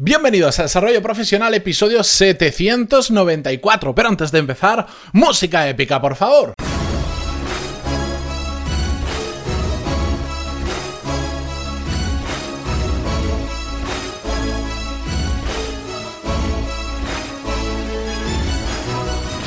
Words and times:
Bienvenidos 0.00 0.56
a 0.60 0.62
Desarrollo 0.62 1.02
Profesional, 1.02 1.54
episodio 1.54 2.04
794. 2.04 3.96
Pero 3.96 4.08
antes 4.08 4.30
de 4.30 4.38
empezar, 4.38 4.86
música 5.12 5.68
épica, 5.68 6.00
por 6.00 6.14
favor. 6.14 6.54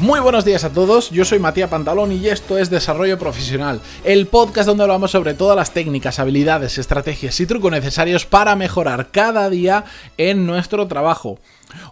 Muy 0.01 0.19
buenos 0.19 0.45
días 0.45 0.63
a 0.63 0.71
todos, 0.71 1.11
yo 1.11 1.23
soy 1.25 1.37
Matías 1.37 1.69
Pantalón 1.69 2.11
y 2.11 2.27
esto 2.27 2.57
es 2.57 2.71
Desarrollo 2.71 3.19
Profesional, 3.19 3.81
el 4.03 4.25
podcast 4.25 4.65
donde 4.65 4.81
hablamos 4.81 5.11
sobre 5.11 5.35
todas 5.35 5.55
las 5.55 5.75
técnicas, 5.75 6.17
habilidades, 6.17 6.79
estrategias 6.79 7.39
y 7.39 7.45
trucos 7.45 7.71
necesarios 7.71 8.25
para 8.25 8.55
mejorar 8.55 9.11
cada 9.11 9.47
día 9.47 9.85
en 10.17 10.47
nuestro 10.47 10.87
trabajo. 10.87 11.37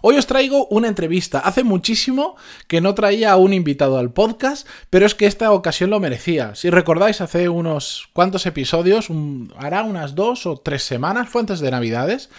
Hoy 0.02 0.16
os 0.16 0.26
traigo 0.26 0.66
una 0.66 0.88
entrevista. 0.88 1.40
Hace 1.40 1.64
muchísimo 1.64 2.36
que 2.66 2.80
no 2.80 2.94
traía 2.94 3.32
a 3.32 3.36
un 3.36 3.52
invitado 3.52 3.98
al 3.98 4.12
podcast, 4.12 4.66
pero 4.90 5.06
es 5.06 5.14
que 5.14 5.26
esta 5.26 5.52
ocasión 5.52 5.90
lo 5.90 6.00
merecía. 6.00 6.54
Si 6.54 6.70
recordáis, 6.70 7.20
hace 7.20 7.48
unos 7.48 8.08
cuantos 8.12 8.46
episodios, 8.46 9.08
hará 9.56 9.82
unas 9.82 10.14
dos 10.14 10.46
o 10.46 10.56
tres 10.56 10.82
semanas, 10.82 11.28
fue 11.28 11.40
antes 11.42 11.60
de 11.60 11.70
Navidades, 11.70 12.30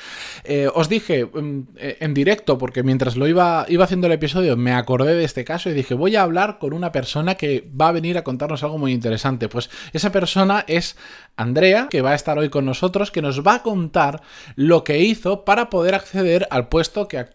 eh, 0.44 0.70
os 0.74 0.90
dije 0.90 1.26
mm, 1.26 1.60
eh, 1.78 1.98
en 2.00 2.14
directo, 2.14 2.58
porque 2.58 2.84
mientras 2.84 3.16
lo 3.16 3.28
iba, 3.28 3.66
iba 3.70 3.84
haciendo 3.84 4.08
el 4.08 4.14
episodio 4.14 4.42
me 4.56 4.74
acordé 4.74 5.16
de 5.16 5.24
este 5.24 5.44
caso 5.44 5.70
y 5.70 5.74
dije, 5.74 5.94
voy 5.94 6.16
a 6.16 6.24
hablar 6.24 6.60
con 6.60 6.74
una 6.74 6.92
persona 6.92 7.36
que 7.36 7.70
va 7.80 7.90
a 7.90 7.92
venir 7.92 8.18
a 8.18 8.24
contarnos 8.24 8.64
algo 8.64 8.78
muy 8.78 8.92
interesante. 8.92 9.50
Pues 9.50 9.70
esa 9.94 10.12
persona 10.12 10.64
es 10.68 10.96
Andrea, 11.36 11.88
que 11.90 12.02
va 12.02 12.12
a 12.12 12.16
estar 12.16 12.38
hoy 12.38 12.50
con 12.50 12.66
nosotros, 12.66 13.12
que 13.12 13.22
nos 13.22 13.46
va 13.46 13.56
a 13.56 13.64
contar 13.64 14.22
lo 14.56 14.84
que 14.84 15.00
hizo 15.00 15.44
para 15.46 15.70
poder 15.70 15.96
acceder 15.96 16.48
al 16.50 16.70
puesto 16.70 17.08
que 17.08 17.18
actualmente 17.18 17.31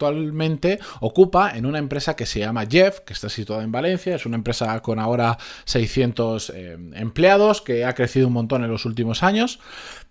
ocupa 1.01 1.57
en 1.57 1.67
una 1.67 1.79
empresa 1.79 2.17
que 2.17 2.27
se 2.27 2.41
llama 2.41 2.67
Jeff, 2.67 3.01
que 3.01 3.13
está 3.13 3.29
situada 3.29 3.63
en 3.63 3.73
Valencia, 3.73 4.15
es 4.15 4.27
una 4.27 4.37
empresa 4.37 4.81
con 4.83 4.99
ahora 4.99 5.39
600 5.65 6.51
eh, 6.51 6.79
empleados, 6.95 7.63
que 7.63 7.85
ha 7.85 7.95
crecido 7.95 8.27
un 8.29 8.35
montón 8.35 8.65
en 8.65 8.71
los 8.71 8.85
últimos 8.85 9.23
años, 9.23 9.61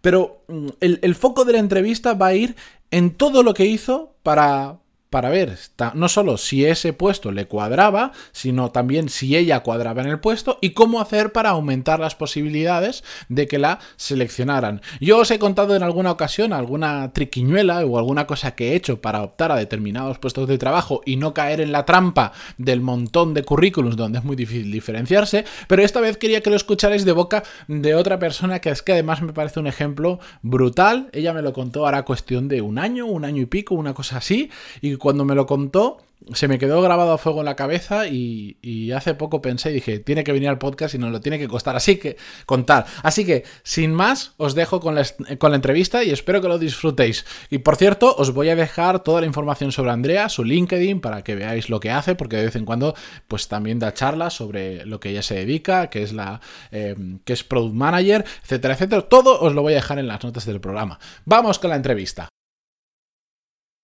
pero 0.02 0.44
mm, 0.48 0.68
el 0.82 1.16
foco 1.16 1.46
de 1.46 1.54
la 1.54 1.60
entrevista 1.60 2.14
va 2.14 2.28
a 2.28 2.36
ir 2.36 2.56
en 2.92 3.12
todo 3.12 3.44
lo 3.44 3.54
que 3.54 3.66
hizo 3.66 4.16
para, 4.24 4.80
para 5.16 5.30
ver 5.30 5.58
no 5.94 6.10
solo 6.10 6.36
si 6.36 6.66
ese 6.66 6.92
puesto 6.92 7.32
le 7.32 7.48
cuadraba, 7.48 8.12
sino 8.34 8.72
también 8.72 9.08
si 9.08 9.38
ella 9.38 9.62
cuadraba 9.62 10.02
en 10.02 10.10
el 10.10 10.20
puesto 10.20 10.58
y 10.60 10.72
cómo 10.72 11.00
hacer 11.00 11.32
para 11.32 11.52
aumentar 11.52 12.02
las 12.02 12.16
posibilidades 12.16 13.02
de 13.30 13.48
que 13.48 13.58
la 13.58 13.80
seleccionaran. 13.96 14.82
Yo 15.00 15.20
os 15.20 15.32
he 15.32 15.40
contado 15.40 15.74
en 15.74 15.84
alguna 15.84 16.12
ocasión 16.12 16.52
alguna 16.52 17.14
triquiñuela 17.14 17.86
o 17.86 17.98
alguna 17.98 18.28
cosa 18.28 18.56
que 18.56 18.74
he 18.74 18.76
hecho 18.76 19.00
para 19.00 19.24
optar 19.24 19.54
a 19.54 19.56
determinados 19.56 20.20
puestos 20.20 20.50
de 20.50 20.58
trabajo 20.58 21.00
y 21.06 21.16
no 21.16 21.34
caer 21.34 21.62
en 21.62 21.72
la 21.72 21.86
trampa 21.86 22.34
del 22.58 22.82
montón 22.82 23.34
de 23.34 23.44
currículums 23.44 23.96
donde 23.96 24.20
es 24.20 24.26
muy 24.26 24.36
difícil 24.36 24.70
diferenciarse, 24.70 25.46
pero 25.70 25.82
esta 25.82 26.02
vez 26.02 26.18
quería 26.18 26.42
que 26.42 26.50
lo 26.50 26.58
escucharais 26.58 27.06
de 27.06 27.14
boca 27.14 27.44
de 27.70 27.96
otra 27.96 28.20
persona 28.20 28.60
que 28.60 28.70
es 28.70 28.82
que 28.82 28.92
además 28.92 29.22
me 29.22 29.32
parece 29.32 29.62
un 29.62 29.68
ejemplo 29.68 30.20
brutal. 30.42 31.08
Ella 31.14 31.32
me 31.32 31.42
lo 31.42 31.54
contó 31.54 31.86
ahora 31.86 32.04
cuestión 32.04 32.50
de 32.50 32.60
un 32.60 32.80
año, 32.80 33.06
un 33.06 33.24
año 33.24 33.42
y 33.42 33.46
pico, 33.46 33.76
una 33.76 33.94
cosa 33.94 34.18
así, 34.18 34.50
y 34.82 34.98
cuando 35.06 35.24
me 35.24 35.36
lo 35.36 35.46
contó, 35.46 36.00
se 36.34 36.48
me 36.48 36.58
quedó 36.58 36.82
grabado 36.82 37.12
a 37.12 37.20
fuego 37.20 37.42
en 37.42 37.46
la 37.46 37.56
cabeza 37.56 38.08
y, 38.08 38.92
hace 38.92 39.14
poco 39.14 39.40
pensé 39.40 39.70
y 39.70 39.74
dije, 39.76 40.00
tiene 40.00 40.24
que 40.24 40.32
venir 40.32 40.50
al 40.50 40.58
podcast 40.58 40.96
y 40.96 40.98
nos 40.98 41.12
lo 41.12 41.22
tiene 41.22 41.38
que 41.38 41.48
costar, 41.48 41.76
así 41.76 41.98
que 41.98 42.18
contar. 42.48 42.88
Así 43.04 43.24
que, 43.24 43.44
sin 43.62 43.94
más, 43.94 44.34
os 44.38 44.56
dejo 44.56 44.80
con 44.80 44.96
la, 44.96 45.06
con 45.38 45.52
la 45.52 45.58
entrevista 45.58 46.04
y 46.04 46.10
espero 46.10 46.42
que 46.42 46.48
lo 46.48 46.58
disfrutéis. 46.58 47.24
Y 47.52 47.60
por 47.60 47.76
cierto, 47.76 48.16
os 48.18 48.34
voy 48.34 48.50
a 48.50 48.56
dejar 48.56 49.04
toda 49.04 49.22
la 49.22 49.28
información 49.28 49.72
sobre 49.72 49.92
Andrea, 49.92 50.28
su 50.28 50.44
LinkedIn, 50.44 51.02
para 51.02 51.24
que 51.24 51.36
veáis 51.36 51.70
lo 51.70 51.80
que 51.80 51.92
hace, 51.92 52.16
porque 52.16 52.38
de 52.38 52.46
vez 52.46 52.56
en 52.56 52.66
cuando, 52.66 52.96
pues 53.28 53.48
también 53.48 53.78
da 53.78 53.94
charlas 53.94 54.34
sobre 54.34 54.88
lo 54.88 55.00
que 55.00 55.12
ella 55.12 55.22
se 55.22 55.36
dedica, 55.36 55.92
que 55.92 56.02
es 56.02 56.14
la 56.14 56.42
eh, 56.72 56.96
que 57.26 57.34
es 57.34 57.44
Product 57.44 57.76
Manager, 57.76 58.26
etcétera, 58.42 58.74
etcétera. 58.74 59.04
Todo 59.04 59.40
os 59.40 59.54
lo 59.54 59.62
voy 59.62 59.74
a 59.74 59.76
dejar 59.76 60.00
en 60.00 60.08
las 60.08 60.24
notas 60.24 60.48
del 60.48 60.60
programa. 60.60 60.98
Vamos 61.26 61.60
con 61.60 61.70
la 61.70 61.76
entrevista. 61.76 62.28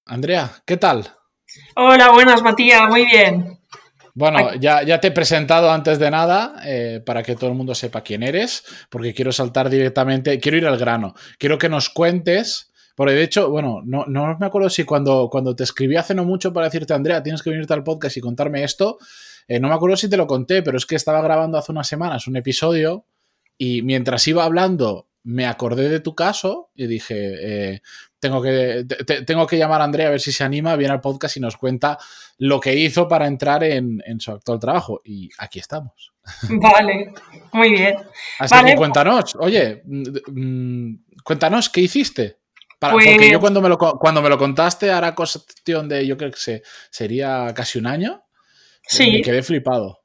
Andrea, 0.06 0.52
¿qué 0.66 0.78
tal? 0.78 1.08
Hola, 1.76 2.12
buenas, 2.12 2.42
Matías, 2.42 2.90
muy 2.90 3.06
bien. 3.06 3.60
Bueno, 4.14 4.56
ya, 4.56 4.84
ya, 4.84 5.00
te 5.00 5.08
he 5.08 5.12
presentado 5.12 5.72
antes 5.72 5.98
de 5.98 6.12
nada 6.12 6.56
eh, 6.66 7.02
para 7.06 7.24
que 7.24 7.36
todo 7.36 7.50
el 7.50 7.56
mundo 7.56 7.74
sepa 7.74 8.02
quién 8.02 8.24
eres, 8.24 8.64
porque 8.90 9.14
quiero 9.14 9.32
saltar 9.32 9.70
directamente, 9.70 10.38
quiero 10.40 10.58
ir 10.58 10.68
al 10.68 10.78
grano, 10.78 11.14
quiero 11.38 11.58
que 11.58 11.70
nos 11.70 11.90
cuentes, 11.90 12.72
porque 12.96 13.14
de 13.14 13.24
hecho, 13.24 13.50
bueno, 13.50 13.82
no, 13.86 14.06
no 14.08 14.38
me 14.38 14.46
acuerdo 14.46 14.70
si 14.70 14.84
cuando, 14.84 15.30
cuando 15.32 15.56
te 15.56 15.64
escribí 15.64 15.96
hace 15.96 16.14
no 16.14 16.26
mucho 16.26 16.52
para 16.52 16.66
decirte, 16.66 16.94
Andrea, 16.94 17.24
tienes 17.24 17.42
que 17.42 17.52
venirte 17.52 17.74
al 17.74 17.84
podcast 17.84 18.18
y 18.18 18.22
contarme 18.22 18.64
esto, 18.64 18.98
eh, 19.48 19.60
no 19.60 19.70
me 19.70 19.76
acuerdo 19.76 19.96
si 19.96 20.10
te 20.10 20.18
lo 20.18 20.28
conté, 20.28 20.62
pero 20.62 20.78
es 20.78 20.86
que 20.86 20.96
estaba 20.96 21.22
grabando 21.22 21.58
hace 21.58 21.72
unas 21.72 21.88
semanas 21.88 22.28
un 22.28 22.36
episodio 22.36 23.06
y 23.58 23.82
mientras 23.82 24.28
iba 24.28 24.44
hablando 24.44 25.08
me 25.24 25.46
acordé 25.46 25.90
de 25.90 26.00
tu 26.00 26.16
caso 26.16 26.70
y 26.76 26.88
dije, 26.88 27.74
eh, 27.74 27.82
tengo, 28.20 28.42
que, 28.42 28.86
tengo 29.26 29.46
que 29.46 29.58
llamar 29.58 29.82
a 29.82 29.84
Andrea 29.84 30.08
a 30.08 30.12
ver 30.12 30.22
si 30.22 30.32
se 30.32 30.44
anima, 30.44 30.76
viene 30.76 30.94
al 30.94 31.02
podcast 31.02 31.38
y 31.38 31.40
nos 31.40 31.58
cuenta 31.58 31.98
lo 32.38 32.60
que 32.60 32.76
hizo 32.76 33.08
para 33.08 33.28
entrar 33.28 33.64
en, 33.64 34.02
su 34.20 34.32
actual 34.32 34.60
trabajo. 34.60 35.02
Y 35.04 35.30
aquí 35.38 35.60
estamos. 35.60 36.14
Vale, 36.50 37.14
muy 37.54 37.72
bien. 37.72 37.96
Así 38.40 38.56
que 38.66 38.76
cuéntanos, 38.76 39.36
oye, 39.40 39.84
mm, 39.86 40.04
mm, 40.28 41.04
cuéntanos, 41.24 41.70
¿qué 41.70 41.82
hiciste? 41.82 42.38
Porque 42.80 43.14
yo 43.14 43.40
pues 43.40 43.40
cuando 43.40 43.62
me, 43.62 43.70
lo, 43.70 43.78
cuando 43.78 44.24
me 44.24 44.30
lo 44.30 44.40
contaste, 44.40 44.90
hará 44.90 45.14
cuestión 45.14 45.88
de, 45.88 46.08
yo 46.08 46.18
creo 46.18 46.32
que 46.32 46.64
sería 46.90 47.54
casi 47.56 47.78
un 47.78 47.86
año, 47.86 48.24
sí. 48.82 49.12
me 49.12 49.22
quedé 49.22 49.44
flipado. 49.44 50.01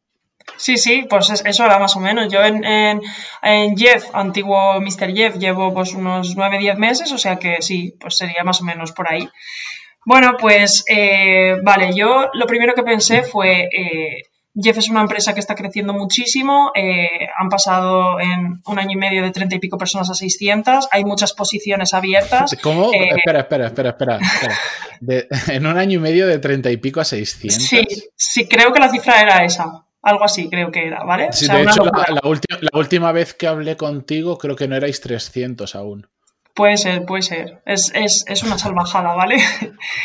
Sí, 0.56 0.76
sí, 0.76 1.06
pues 1.08 1.30
eso 1.44 1.64
era 1.64 1.78
más 1.78 1.96
o 1.96 2.00
menos. 2.00 2.32
Yo 2.32 2.42
en, 2.42 2.64
en, 2.64 3.76
Jeff, 3.76 4.06
antiguo 4.12 4.80
Mr. 4.80 5.14
Jeff, 5.14 5.36
llevo 5.36 5.72
pues 5.72 5.94
unos 5.94 6.36
9-10 6.36 6.76
meses, 6.76 7.12
o 7.12 7.18
sea 7.18 7.36
que 7.36 7.60
sí, 7.60 7.94
pues 8.00 8.16
sería 8.16 8.44
más 8.44 8.60
o 8.60 8.64
menos 8.64 8.92
por 8.92 9.12
ahí. 9.12 9.28
Bueno, 10.04 10.36
pues 10.38 10.84
eh, 10.88 11.56
vale, 11.62 11.92
yo 11.94 12.30
lo 12.32 12.46
primero 12.46 12.74
que 12.74 12.84
pensé 12.84 13.22
fue, 13.24 13.68
eh, 13.72 14.22
Jeff 14.54 14.78
es 14.78 14.88
una 14.88 15.00
empresa 15.00 15.34
que 15.34 15.40
está 15.40 15.56
creciendo 15.56 15.92
muchísimo, 15.92 16.70
eh, 16.76 17.28
han 17.36 17.48
pasado 17.48 18.20
en 18.20 18.62
un 18.64 18.78
año 18.78 18.92
y 18.92 18.96
medio 18.96 19.22
de 19.24 19.32
30 19.32 19.56
y 19.56 19.58
pico 19.58 19.76
personas 19.76 20.08
a 20.08 20.14
600, 20.14 20.88
hay 20.92 21.04
muchas 21.04 21.32
posiciones 21.32 21.92
abiertas. 21.92 22.56
¿Cómo? 22.62 22.92
espera, 22.92 23.40
espera, 23.40 23.66
espera, 23.66 23.90
espera. 23.90 24.20
en 25.48 25.66
un 25.66 25.76
año 25.76 25.98
y 25.98 26.02
medio 26.02 26.28
de 26.28 26.38
30 26.38 26.70
y 26.70 26.76
pico 26.76 27.00
a 27.00 27.04
600. 27.04 27.60
Sí, 27.60 27.84
sí, 28.14 28.46
creo 28.46 28.72
que 28.72 28.78
la 28.78 28.88
cifra 28.88 29.20
era 29.20 29.44
esa. 29.44 29.85
Algo 30.06 30.22
así 30.22 30.48
creo 30.48 30.70
que 30.70 30.86
era, 30.86 31.02
¿vale? 31.02 31.32
Sí, 31.32 31.48
de 31.48 31.62
hecho, 31.62 31.82
la, 31.84 32.70
última, 32.72 33.10
vez 33.10 33.34
que 33.34 33.48
hablé 33.48 33.76
contigo 33.76 34.38
creo 34.38 34.54
que 34.54 34.68
no 34.68 34.76
erais 34.76 35.00
300 35.00 35.74
aún. 35.74 36.06
Puede 36.54 36.76
ser, 36.76 37.04
puede 37.04 37.22
ser. 37.22 37.60
Es, 37.66 37.90
una 38.44 38.56
salvajada, 38.56 39.14
¿vale? 39.14 39.38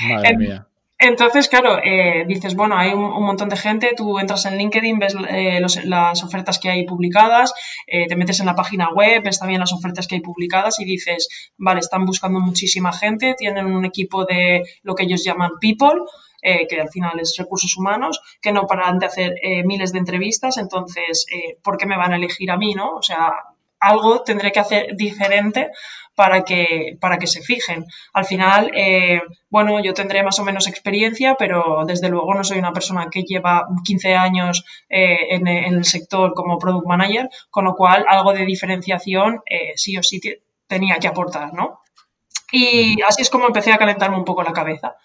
Madre 0.10 0.38
mía. 0.38 0.68
Entonces, 1.04 1.50
claro, 1.50 1.80
eh, 1.84 2.26
dices, 2.28 2.56
bueno, 2.56 2.78
hay 2.78 2.94
un, 2.94 3.24
montón 3.24 3.50
de 3.50 3.58
gente, 3.58 3.94
tú 3.98 4.20
entras 4.20 4.46
en 4.46 4.56
LinkedIn, 4.60 5.00
ves 5.00 5.16
eh, 5.30 5.60
las 5.86 6.24
ofertas 6.24 6.60
que 6.60 6.70
hay 6.70 6.86
publicadas, 6.86 7.56
eh, 7.88 8.06
te 8.08 8.16
metes 8.16 8.40
en 8.40 8.46
la 8.46 8.54
página 8.54 8.90
web, 8.94 9.24
ves 9.24 9.40
también 9.40 9.60
las 9.60 9.74
ofertas 9.74 10.06
que 10.06 10.16
hay 10.16 10.22
publicadas 10.22 10.80
y 10.80 10.86
dices, 10.86 11.28
vale, 11.58 11.80
están 11.80 12.06
buscando 12.06 12.40
muchísima 12.40 12.94
gente, 12.94 13.34
tienen 13.36 13.66
un 13.66 13.84
equipo 13.84 14.26
de 14.26 14.64
lo 14.84 14.94
que 14.94 15.06
ellos 15.06 15.24
llaman 15.24 15.54
people, 15.60 16.02
eh, 16.44 16.68
que 16.68 16.82
al 16.82 16.90
final 16.90 17.20
es 17.20 17.36
recursos 17.38 17.78
humanos, 17.78 18.20
que 18.42 18.52
no 18.52 18.66
paran 18.66 18.98
de 18.98 19.06
hacer 19.06 19.36
eh, 19.44 19.64
miles 19.64 19.92
de 19.92 20.00
entrevistas, 20.00 20.58
entonces, 20.58 21.28
eh, 21.32 21.58
¿por 21.64 21.78
qué 21.78 21.86
me 21.86 21.98
van 21.98 22.14
a 22.14 22.16
elegir 22.16 22.50
a 22.50 22.58
mí, 22.58 22.74
no? 22.74 22.96
O 22.96 23.02
sea, 23.04 23.32
algo 23.82 24.24
tendré 24.24 24.52
que 24.52 24.60
hacer 24.60 24.96
diferente 24.96 25.72
para 26.16 26.44
que, 26.44 26.98
para 27.00 27.18
que 27.18 27.28
se 27.28 27.42
fijen. 27.42 27.86
Al 28.14 28.26
final, 28.26 28.72
bueno, 29.50 29.82
yo 29.82 29.94
tendré 29.94 30.24
más 30.24 30.40
o 30.40 30.44
menos 30.44 30.68
experiencia, 30.68 31.36
pero 31.38 31.84
desde 31.86 32.10
luego 32.10 32.34
no 32.34 32.44
soy 32.44 32.60
una 32.60 32.74
persona 32.74 33.08
que 33.10 33.24
lleva 33.24 33.68
15 33.84 34.16
años 34.16 34.64
en, 34.88 35.48
en, 35.48 35.74
el 35.76 35.86
sector 35.86 36.34
como 36.34 36.60
product 36.60 36.86
manager, 36.86 37.30
con 37.50 37.66
lo 37.66 37.76
cual 37.76 38.06
algo 38.08 38.34
de 38.34 38.46
diferenciación 38.46 39.42
sí 39.76 39.98
o 39.98 40.04
sí 40.04 40.22
tenía 40.68 40.98
que 40.98 41.08
aportar, 41.08 41.54
¿no? 41.54 41.82
Y 42.52 43.02
así 43.02 43.22
es 43.22 43.30
como 43.30 43.48
empecé 43.48 43.72
a 43.72 43.78
calentarme 43.78 44.18
un 44.18 44.26
poco 44.26 44.44
la 44.44 44.54
cabeza. 44.54 44.96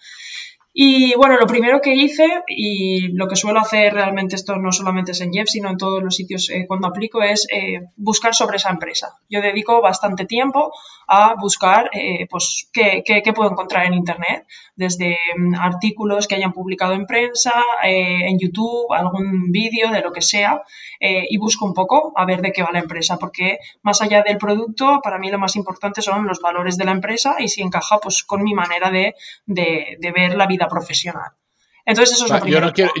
Y 0.79 1.15
bueno, 1.15 1.37
lo 1.39 1.47
primero 1.47 1.81
que 1.81 1.95
hice 1.95 2.27
y 2.45 3.07
lo 3.13 3.27
que 3.27 3.35
suelo 3.35 3.59
hacer 3.59 3.95
realmente 3.95 4.35
esto 4.35 4.57
no 4.57 4.71
solamente 4.71 5.13
es 5.13 5.21
en 5.21 5.33
Jeff, 5.33 5.47
sino 5.49 5.71
en 5.71 5.77
todos 5.77 6.03
los 6.03 6.15
sitios 6.15 6.51
eh, 6.51 6.65
cuando 6.67 6.85
aplico 6.85 7.23
es 7.23 7.47
eh, 7.51 7.87
buscar 7.95 8.35
sobre 8.35 8.57
esa 8.57 8.69
empresa. 8.69 9.17
Yo 9.27 9.41
dedico 9.41 9.81
bastante 9.81 10.25
tiempo 10.25 10.71
a 11.07 11.33
buscar 11.33 11.89
eh, 11.93 12.27
pues, 12.29 12.69
qué, 12.71 13.01
puedo 13.35 13.49
encontrar 13.49 13.87
en 13.87 13.95
Internet, 13.95 14.45
desde 14.75 15.17
mm, 15.35 15.55
artículos 15.55 16.27
que 16.27 16.35
hayan 16.35 16.53
publicado 16.53 16.93
en 16.93 17.07
prensa, 17.07 17.53
en 17.81 18.37
YouTube, 18.37 18.93
algún 18.93 19.51
vídeo 19.51 19.89
de 19.89 20.01
lo 20.01 20.11
que 20.11 20.21
sea, 20.21 20.61
y 20.99 21.37
busco 21.37 21.65
un 21.65 21.73
poco 21.73 22.11
a 22.15 22.25
ver 22.25 22.41
de 22.41 22.51
qué 22.51 22.61
va 22.61 22.69
la 22.73 22.79
empresa, 22.79 23.17
porque 23.17 23.59
más 23.81 24.01
allá 24.01 24.21
del 24.21 24.37
producto, 24.37 24.99
para 25.01 25.17
mí 25.17 25.31
lo 25.31 25.39
más 25.39 25.55
importante 25.55 26.01
son 26.01 26.27
los 26.27 26.41
valores 26.41 26.77
de 26.77 26.85
la 26.85 26.91
empresa 26.91 27.37
y 27.39 27.47
si 27.47 27.61
encaja 27.61 27.99
pues, 27.99 28.23
con 28.23 28.43
mi 28.43 28.53
manera 28.53 28.91
de, 28.91 29.15
de 29.45 30.11
ver 30.11 30.35
la 30.35 30.45
vida 30.45 30.66
profesional. 30.67 31.31
Entonces 31.85 32.17
eso 32.17 32.25
es 32.25 32.43
lo 32.43 32.47
yo 32.47 32.59
no, 32.59 32.73
quiero, 32.73 32.91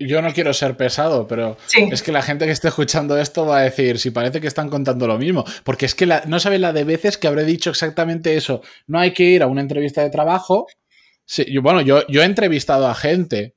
yo, 0.00 0.20
no 0.20 0.32
quiero 0.32 0.52
ser 0.52 0.76
pesado, 0.76 1.28
pero 1.28 1.56
es 1.72 2.02
que 2.02 2.10
la 2.10 2.20
gente 2.20 2.46
que 2.46 2.50
esté 2.50 2.66
escuchando 2.66 3.16
esto 3.16 3.46
va 3.46 3.58
a 3.58 3.62
decir, 3.62 4.00
si 4.00 4.10
parece 4.10 4.40
que 4.40 4.48
están 4.48 4.68
contando 4.68 5.06
lo 5.06 5.18
mismo, 5.18 5.44
porque 5.62 5.86
es 5.86 5.94
que 5.94 6.04
no 6.26 6.40
saben 6.40 6.62
la 6.62 6.72
de 6.72 6.82
veces 6.82 7.16
que 7.16 7.28
habré 7.28 7.44
dicho 7.44 7.70
exactamente 7.70 8.36
eso. 8.36 8.60
No 8.88 8.98
hay 8.98 9.12
que 9.12 9.22
ir 9.22 9.44
a 9.44 9.46
una 9.46 9.60
entrevista 9.60 10.02
de 10.02 10.10
trabajo. 10.10 10.66
Sí, 11.24 11.46
yo, 11.48 11.62
bueno, 11.62 11.80
yo, 11.80 12.04
yo 12.08 12.22
he 12.22 12.24
entrevistado 12.24 12.88
a 12.88 12.96
gente 12.96 13.54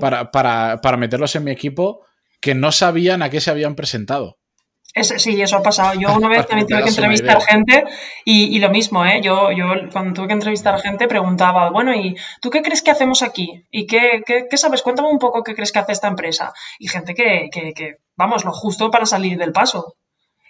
para, 0.00 0.30
para, 0.30 0.80
para 0.80 0.96
meterlos 0.96 1.36
en 1.36 1.44
mi 1.44 1.50
equipo 1.50 2.06
que 2.40 2.54
no 2.54 2.72
sabían 2.72 3.20
a 3.20 3.28
qué 3.28 3.42
se 3.42 3.50
habían 3.50 3.74
presentado 3.74 4.39
sí, 4.94 5.40
eso 5.40 5.56
ha 5.56 5.62
pasado. 5.62 5.98
Yo 5.98 6.14
una 6.14 6.28
vez 6.28 6.46
también 6.46 6.66
tuve 6.68 6.82
que 6.82 6.88
entrevistar 6.90 7.40
gente 7.42 7.84
y, 8.24 8.58
lo 8.58 8.70
mismo, 8.70 9.04
¿eh? 9.04 9.20
Yo, 9.22 9.52
yo 9.52 9.66
cuando 9.92 10.14
tuve 10.14 10.28
que 10.28 10.34
entrevistar 10.34 10.80
gente 10.80 11.08
preguntaba, 11.08 11.70
bueno, 11.70 11.94
¿y 11.94 12.16
tú 12.40 12.50
qué 12.50 12.62
crees 12.62 12.82
que 12.82 12.90
hacemos 12.90 13.22
aquí? 13.22 13.64
¿Y 13.70 13.86
qué, 13.86 14.22
qué, 14.26 14.56
sabes? 14.56 14.82
Cuéntame 14.82 15.08
un 15.08 15.18
poco 15.18 15.42
qué 15.42 15.54
crees 15.54 15.72
que 15.72 15.78
hace 15.78 15.92
esta 15.92 16.08
empresa. 16.08 16.52
Y 16.78 16.88
gente 16.88 17.14
que, 17.14 17.48
que, 17.52 17.72
que 17.72 17.96
vamos, 18.16 18.44
lo 18.44 18.52
justo 18.52 18.90
para 18.90 19.06
salir 19.06 19.38
del 19.38 19.52
paso. 19.52 19.96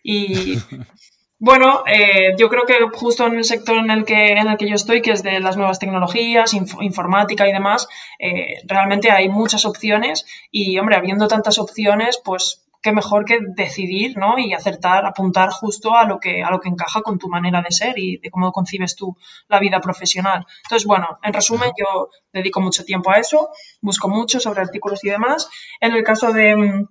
Y 0.03 0.59
bueno, 1.39 1.83
eh, 1.87 2.35
yo 2.39 2.49
creo 2.49 2.65
que 2.67 2.75
justo 2.93 3.27
en 3.27 3.37
el 3.37 3.45
sector 3.45 3.77
en 3.77 3.91
el 3.91 4.05
que, 4.05 4.33
en 4.33 4.49
el 4.49 4.57
que 4.57 4.69
yo 4.69 4.75
estoy, 4.75 5.03
que 5.03 5.13
es 5.13 5.23
de 5.23 5.41
las 5.41 5.57
nuevas 5.57 5.79
tecnologías, 5.79 6.55
informática 6.55 7.49
y 7.49 7.53
demás, 7.53 7.89
eh, 8.19 8.59
realmente 8.65 9.11
hay 9.11 9.29
muchas 9.29 9.65
opciones 9.65 10.27
y, 10.51 10.79
hombre, 10.79 10.97
habiendo 10.97 11.29
tantas 11.29 11.59
opciones, 11.59 12.21
pues 12.25 12.67
qué 12.83 12.93
mejor 12.93 13.25
que 13.25 13.39
decidir 13.55 14.17
¿no? 14.17 14.39
y 14.39 14.55
acertar, 14.55 15.05
apuntar 15.05 15.51
justo 15.51 15.95
a 15.95 16.05
lo, 16.05 16.19
que, 16.19 16.43
a 16.43 16.51
lo 16.51 16.61
que 16.61 16.69
encaja 16.69 17.03
con 17.03 17.19
tu 17.19 17.29
manera 17.29 17.63
de 17.63 17.71
ser 17.71 17.99
y 17.99 18.19
de 18.19 18.31
cómo 18.31 18.53
concibes 18.53 18.97
tú 18.97 19.17
la 19.49 19.61
vida 19.61 19.81
profesional. 19.81 20.47
Entonces, 20.65 20.87
bueno, 20.87 21.19
en 21.23 21.33
resumen, 21.33 21.73
yo 21.77 22.11
dedico 22.33 22.61
mucho 22.61 22.85
tiempo 22.85 23.11
a 23.11 23.19
eso, 23.19 23.51
busco 23.81 24.09
mucho 24.09 24.41
sobre 24.41 24.63
artículos 24.63 25.05
y 25.05 25.11
demás. 25.11 25.49
En 25.81 25.93
el 25.93 26.03
caso 26.03 26.33
de 26.33 26.57
mm, 26.57 26.89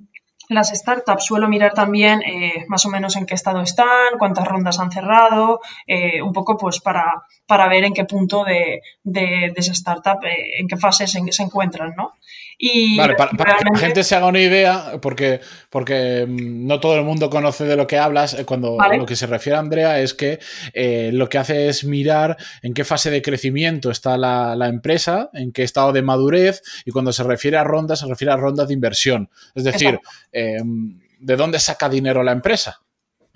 las 0.50 0.69
startups 0.69 1.25
suelo 1.25 1.47
mirar 1.47 1.74
también 1.74 2.21
eh, 2.24 2.65
más 2.68 2.86
o 2.86 2.89
menos 2.89 3.15
en 3.15 3.25
qué 3.25 3.36
estado 3.36 3.62
están, 3.62 4.18
cuántas 4.18 4.47
rondas 4.47 4.80
han 4.80 4.91
cerrado, 4.91 5.62
eh, 5.86 6.21
un 6.21 6.33
poco 6.33 6.57
pues 6.57 6.81
para, 6.81 7.24
para 7.45 7.68
ver 7.68 7.83
en 7.83 7.94
qué 7.94 8.06
punto 8.06 8.44
de, 8.44 8.81
de, 9.03 9.53
esa 9.56 9.74
startup, 9.74 10.24
eh, 10.24 10.59
en 10.59 10.68
qué 10.68 10.75
fases 10.75 11.12
se 11.12 11.44
encuentran, 11.44 11.94
¿no? 11.95 12.13
Y 12.62 12.98
vale, 12.98 13.16
para, 13.16 13.32
que 13.32 13.64
la 13.72 13.80
gente 13.80 14.04
se 14.04 14.16
haga 14.16 14.28
una 14.28 14.42
idea, 14.42 15.00
porque, 15.02 15.40
porque 15.70 16.26
mm, 16.28 16.68
no 16.68 16.82
todo 16.82 16.98
el 16.98 17.06
mundo 17.06 17.30
conoce 17.30 17.64
de 17.64 17.78
lo 17.78 17.88
que 17.88 17.98
hablas, 17.98 18.34
eh, 18.34 18.44
cuando 18.44 18.78
lo 18.98 19.06
que 19.06 19.16
se 19.16 19.28
refiere 19.28 19.56
a 19.56 19.62
Andrea 19.62 20.02
es 20.02 20.14
que 20.14 20.40
eh, 20.74 21.12
lo 21.14 21.30
que 21.30 21.38
hace 21.38 21.70
es 21.70 21.86
mirar 21.86 22.36
en 22.62 22.74
qué 22.74 22.84
fase 22.84 23.12
de 23.12 23.22
crecimiento 23.22 23.90
está 23.90 24.18
la, 24.18 24.68
empresa, 24.68 25.30
en 25.34 25.54
qué 25.54 25.64
estado 25.64 25.94
de 25.94 26.02
madurez, 26.02 26.62
y 26.84 26.92
cuando 26.92 27.14
se 27.14 27.24
refiere 27.24 27.56
a 27.56 27.64
rondas, 27.64 28.00
se 28.00 28.08
refiere 28.08 28.34
a 28.34 28.38
rondas 28.38 28.68
de 28.68 28.74
inversión. 28.74 29.30
Es 29.56 29.64
decir, 29.64 29.98
em, 30.34 31.00
¿de 31.18 31.36
dónde 31.38 31.60
saca 31.60 31.88
dinero 31.88 32.24
la 32.24 32.34
empresa? 32.34 32.82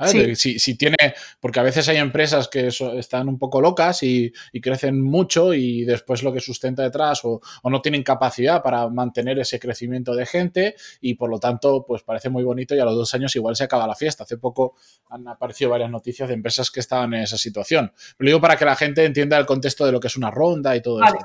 Si, 0.08 0.76
tiene, 0.76 0.98
porque 1.40 1.60
a 1.60 1.64
veces 1.64 1.88
hay 1.90 1.98
empresas 1.98 2.48
que 2.48 2.68
están 2.68 3.30
un 3.30 3.38
poco 3.38 3.62
locas 3.62 4.04
y, 4.04 4.32
crecen 4.62 5.02
mucho 5.02 5.54
y 5.54 5.84
después 5.84 6.24
lo 6.24 6.32
que 6.32 6.40
sustenta 6.40 6.84
detrás 6.84 7.22
o, 7.24 7.42
no 7.64 7.82
tienen 7.82 8.04
capacidad 8.04 8.62
para 8.62 8.88
mantener 8.88 9.40
ese 9.40 9.60
crecimiento 9.60 10.16
de 10.16 10.26
gente 10.26 10.76
y 11.02 11.16
por 11.16 11.30
lo 11.30 11.40
tanto 11.40 11.84
pues 11.86 12.04
parece 12.04 12.30
muy 12.30 12.44
bonito 12.44 12.76
y 12.76 12.80
a 12.80 12.86
los 12.86 12.96
dos 12.96 13.14
años 13.14 13.36
igual 13.36 13.56
se 13.56 13.64
acaba 13.64 13.88
la 13.88 13.96
fiesta. 13.96 14.24
Hace 14.24 14.38
poco 14.38 14.76
han 15.10 15.28
aparecido 15.28 15.72
varias 15.72 15.90
noticias 15.90 16.28
de 16.28 16.36
empresas 16.36 16.70
que 16.72 16.80
estaban 16.80 17.14
en 17.14 17.24
esa 17.24 17.38
situación. 17.38 17.92
Lo 18.18 18.28
digo 18.28 18.40
para 18.40 18.56
que 18.56 18.66
la 18.66 18.76
gente 18.76 19.04
entienda 19.04 19.38
el 19.38 19.46
contexto 19.46 19.86
de 19.86 19.92
lo 19.92 20.00
que 20.00 20.08
es 20.08 20.16
una 20.16 20.32
ronda 20.32 20.76
y 20.76 20.82
todo 20.82 21.04
eso. 21.04 21.18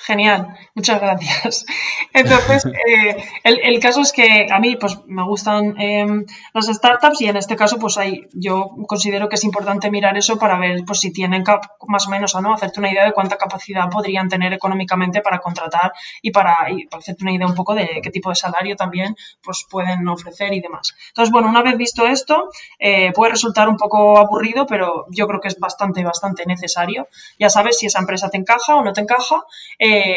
Genial, 0.00 0.56
muchas 0.74 1.00
gracias. 1.00 1.66
Entonces, 2.14 2.66
eh, 2.66 3.16
el, 3.44 3.80
caso 3.80 4.00
es 4.00 4.12
que 4.12 4.46
a 4.50 4.58
mí 4.58 4.76
pues 4.76 4.98
me 5.06 5.22
gustan 5.24 5.78
em, 5.80 6.24
las 6.54 6.66
startups 6.66 7.20
y 7.20 7.26
en 7.26 7.36
este 7.36 7.56
caso 7.56 7.78
pues 7.78 7.98
hay, 7.98 8.26
yo 8.32 8.70
considero 8.86 9.28
que 9.28 9.36
es 9.36 9.44
importante 9.44 9.90
mirar 9.90 10.16
eso 10.16 10.38
para 10.38 10.58
ver 10.58 10.84
pues 10.86 11.00
si 11.00 11.12
tienen 11.12 11.44
más 11.86 12.06
o 12.06 12.10
menos 12.10 12.34
o 12.34 12.40
no, 12.40 12.54
hacerte 12.54 12.80
una 12.80 12.90
idea 12.90 13.04
de 13.04 13.12
cuánta 13.12 13.36
capacidad 13.36 13.88
podrían 13.90 14.28
tener 14.28 14.52
económicamente 14.52 15.20
para 15.20 15.38
contratar 15.40 15.92
y 16.22 16.30
para, 16.30 16.56
hacerte 16.92 17.24
una 17.24 17.32
idea 17.32 17.46
un 17.46 17.54
poco 17.54 17.74
de 17.74 18.00
qué 18.02 18.10
tipo 18.10 18.30
de 18.30 18.36
salario 18.36 18.76
también 18.76 19.16
pues 19.42 19.66
pueden 19.68 20.06
ofrecer 20.08 20.52
y 20.52 20.60
demás. 20.60 20.94
Entonces, 21.08 21.32
bueno, 21.32 21.48
una 21.48 21.62
vez 21.62 21.76
visto 21.76 22.06
esto, 22.06 22.50
eh, 22.78 23.12
puede 23.12 23.32
resultar 23.32 23.68
un 23.68 23.76
poco 23.76 24.18
aburrido, 24.18 24.66
pero 24.66 25.06
yo 25.10 25.26
creo 25.26 25.40
que 25.40 25.48
es 25.48 25.58
bastante, 25.58 26.04
bastante 26.04 26.46
necesario. 26.46 27.08
Ya 27.38 27.50
sabes 27.50 27.78
si 27.78 27.86
esa 27.86 27.98
empresa 27.98 28.30
te 28.30 28.38
encaja 28.38 28.76
o 28.76 28.84
no 28.84 28.92
te 28.92 29.00
encaja. 29.00 29.44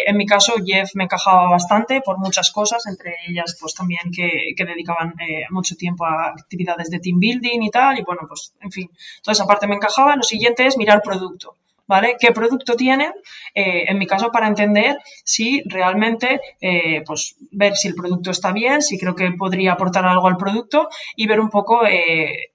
En 0.05 0.17
mi 0.17 0.25
caso, 0.25 0.53
Jeff 0.65 0.91
me 0.95 1.05
encajaba 1.05 1.49
bastante 1.49 2.01
por 2.01 2.17
muchas 2.17 2.51
cosas, 2.51 2.85
entre 2.87 3.15
ellas, 3.27 3.57
pues 3.59 3.73
también 3.73 4.11
que, 4.15 4.53
dedicaban 4.65 5.15
eh, 5.19 5.45
mucho 5.49 5.75
tiempo 5.75 6.05
a 6.05 6.29
actividades 6.29 6.89
de 6.89 6.99
team 6.99 7.19
building 7.19 7.61
y 7.61 7.69
tal, 7.69 7.99
y 7.99 8.03
bueno, 8.03 8.21
pues 8.27 8.53
en 8.61 8.71
fin, 8.71 8.89
toda 9.23 9.33
esa 9.33 9.45
parte 9.45 9.67
me 9.67 9.75
encajaba. 9.75 10.15
Lo 10.15 10.23
siguiente 10.23 10.65
es 10.65 10.77
mirar 10.77 11.01
producto. 11.01 11.55
¿Vale? 11.91 12.15
¿Qué 12.17 12.31
producto 12.31 12.77
tienen? 12.77 13.11
Eh, 13.53 13.83
en 13.89 13.97
mi 13.97 14.07
caso, 14.07 14.31
para 14.31 14.47
entender 14.47 14.97
si 15.25 15.61
realmente, 15.65 16.39
eh, 16.61 17.03
pues 17.05 17.35
ver 17.51 17.75
si 17.75 17.89
el 17.89 17.95
producto 17.95 18.31
está 18.31 18.53
bien, 18.53 18.81
si 18.81 18.97
creo 18.97 19.13
que 19.13 19.29
podría 19.33 19.73
aportar 19.73 20.05
algo 20.05 20.29
al 20.29 20.37
producto 20.37 20.87
y 21.17 21.27
ver 21.27 21.41
un 21.41 21.49
poco 21.49 21.85
eh, 21.85 22.53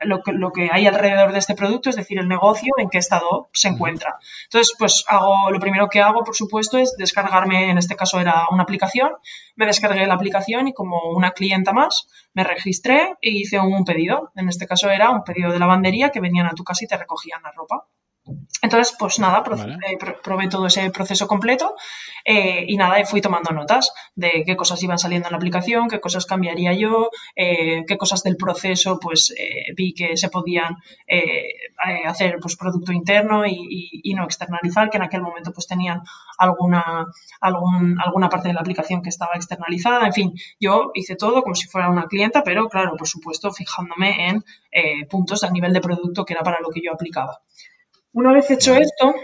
lo, 0.00 0.20
que, 0.24 0.32
lo, 0.32 0.50
que, 0.50 0.68
hay 0.72 0.88
alrededor 0.88 1.30
de 1.30 1.38
este 1.38 1.54
producto, 1.54 1.90
es 1.90 1.96
decir, 1.96 2.18
el 2.18 2.26
negocio, 2.26 2.72
en 2.76 2.90
qué 2.90 2.98
estado 2.98 3.50
se 3.52 3.68
encuentra. 3.68 4.16
Entonces, 4.46 4.74
pues 4.76 5.04
hago, 5.06 5.52
lo 5.52 5.60
primero 5.60 5.88
que 5.88 6.00
hago, 6.00 6.24
por 6.24 6.34
supuesto, 6.34 6.76
es 6.76 6.96
descargarme, 6.98 7.70
en 7.70 7.78
este 7.78 7.94
caso 7.94 8.18
era 8.18 8.46
una 8.50 8.64
aplicación, 8.64 9.12
me 9.54 9.66
descargué 9.66 10.04
la 10.08 10.14
aplicación 10.14 10.66
y 10.66 10.72
como 10.72 10.98
una 11.14 11.30
clienta 11.30 11.72
más, 11.72 12.08
me 12.34 12.42
registré 12.42 13.14
e 13.22 13.30
hice 13.30 13.60
un 13.60 13.84
pedido. 13.84 14.32
En 14.34 14.48
este 14.48 14.66
caso 14.66 14.90
era 14.90 15.10
un 15.10 15.22
pedido 15.22 15.52
de 15.52 15.60
lavandería 15.60 16.10
que 16.10 16.18
venían 16.18 16.48
a 16.48 16.54
tu 16.54 16.64
casa 16.64 16.84
y 16.84 16.88
te 16.88 16.96
recogían 16.96 17.42
la 17.44 17.52
ropa. 17.52 17.86
Entonces, 18.62 18.94
pues 18.96 19.18
nada, 19.18 19.42
eh, 19.90 19.98
probé 20.22 20.48
todo 20.48 20.66
ese 20.66 20.88
proceso 20.92 21.26
completo 21.26 21.74
eh, 22.24 22.64
y 22.68 22.76
nada, 22.76 23.04
fui 23.04 23.20
tomando 23.20 23.50
notas 23.50 23.92
de 24.14 24.44
qué 24.46 24.54
cosas 24.54 24.80
iban 24.84 24.98
saliendo 24.98 25.26
en 25.26 25.32
la 25.32 25.38
aplicación, 25.38 25.88
qué 25.88 25.98
cosas 25.98 26.26
cambiaría 26.26 26.72
yo, 26.72 27.10
eh, 27.34 27.84
qué 27.88 27.98
cosas 27.98 28.22
del 28.22 28.36
proceso 28.36 29.00
pues 29.00 29.34
vi 29.76 29.94
que 29.94 30.16
se 30.16 30.28
podían 30.28 30.76
hacer 32.06 32.38
pues 32.40 32.56
producto 32.56 32.92
interno 32.92 33.44
y, 33.46 34.14
no 34.14 34.24
externalizar, 34.24 34.90
que 34.90 34.98
en 34.98 35.04
aquel 35.04 35.22
momento 35.22 35.52
pues 35.52 35.66
tenían 35.66 36.02
alguna, 36.38 37.06
alguna 37.40 38.28
parte 38.28 38.48
de 38.48 38.54
la 38.54 38.60
aplicación 38.60 39.02
que 39.02 39.08
estaba 39.08 39.32
externalizada. 39.34 40.06
En 40.06 40.12
fin, 40.12 40.32
yo 40.60 40.92
hice 40.94 41.16
todo 41.16 41.42
como 41.42 41.56
si 41.56 41.66
fuera 41.66 41.88
una 41.88 42.06
clienta, 42.06 42.44
pero 42.44 42.68
claro, 42.68 42.94
por 42.96 43.08
supuesto, 43.08 43.50
fijándome 43.52 44.28
en 44.28 44.44
puntos 45.08 45.42
a 45.42 45.50
nivel 45.50 45.72
de 45.72 45.80
producto 45.80 46.24
que 46.24 46.34
era 46.34 46.42
para 46.42 46.60
lo 46.60 46.68
que 46.68 46.82
yo 46.84 46.92
aplicaba. 46.92 47.40
Una 48.12 48.32
vez 48.32 48.50
hecho 48.50 48.74
esto, 48.74 49.14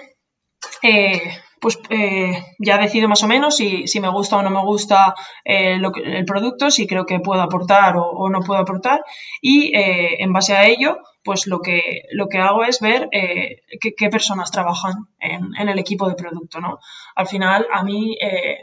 eh, 0.82 1.20
pues 1.60 1.78
eh, 1.90 2.42
ya 2.58 2.78
decido 2.78 3.08
más 3.08 3.22
o 3.22 3.26
menos 3.26 3.56
si, 3.56 3.84
me 4.00 4.10
gusta 4.10 4.36
o 4.36 4.42
no 4.42 4.50
me 4.50 4.62
gusta 4.62 5.14
eh, 5.44 5.78
el 6.04 6.24
producto, 6.24 6.70
si 6.70 6.86
creo 6.86 7.04
que 7.04 7.20
puedo 7.20 7.42
aportar 7.42 7.96
o, 7.96 8.28
no 8.30 8.40
puedo 8.40 8.60
aportar. 8.60 9.02
Y 9.42 9.72
en 9.74 10.32
base 10.32 10.56
a 10.56 10.66
ello, 10.66 10.98
pues 11.28 11.46
lo 11.46 11.60
que, 11.60 12.04
lo 12.12 12.26
que 12.30 12.38
hago 12.38 12.64
es 12.64 12.80
ver 12.80 13.10
qué, 13.10 14.08
personas 14.08 14.50
trabajan 14.50 14.94
en, 15.20 15.68
el 15.68 15.78
equipo 15.78 16.08
de 16.08 16.14
producto, 16.14 16.58
¿no? 16.58 16.78
Al 17.16 17.26
final, 17.26 17.66
a 17.70 17.82
mí 17.82 18.16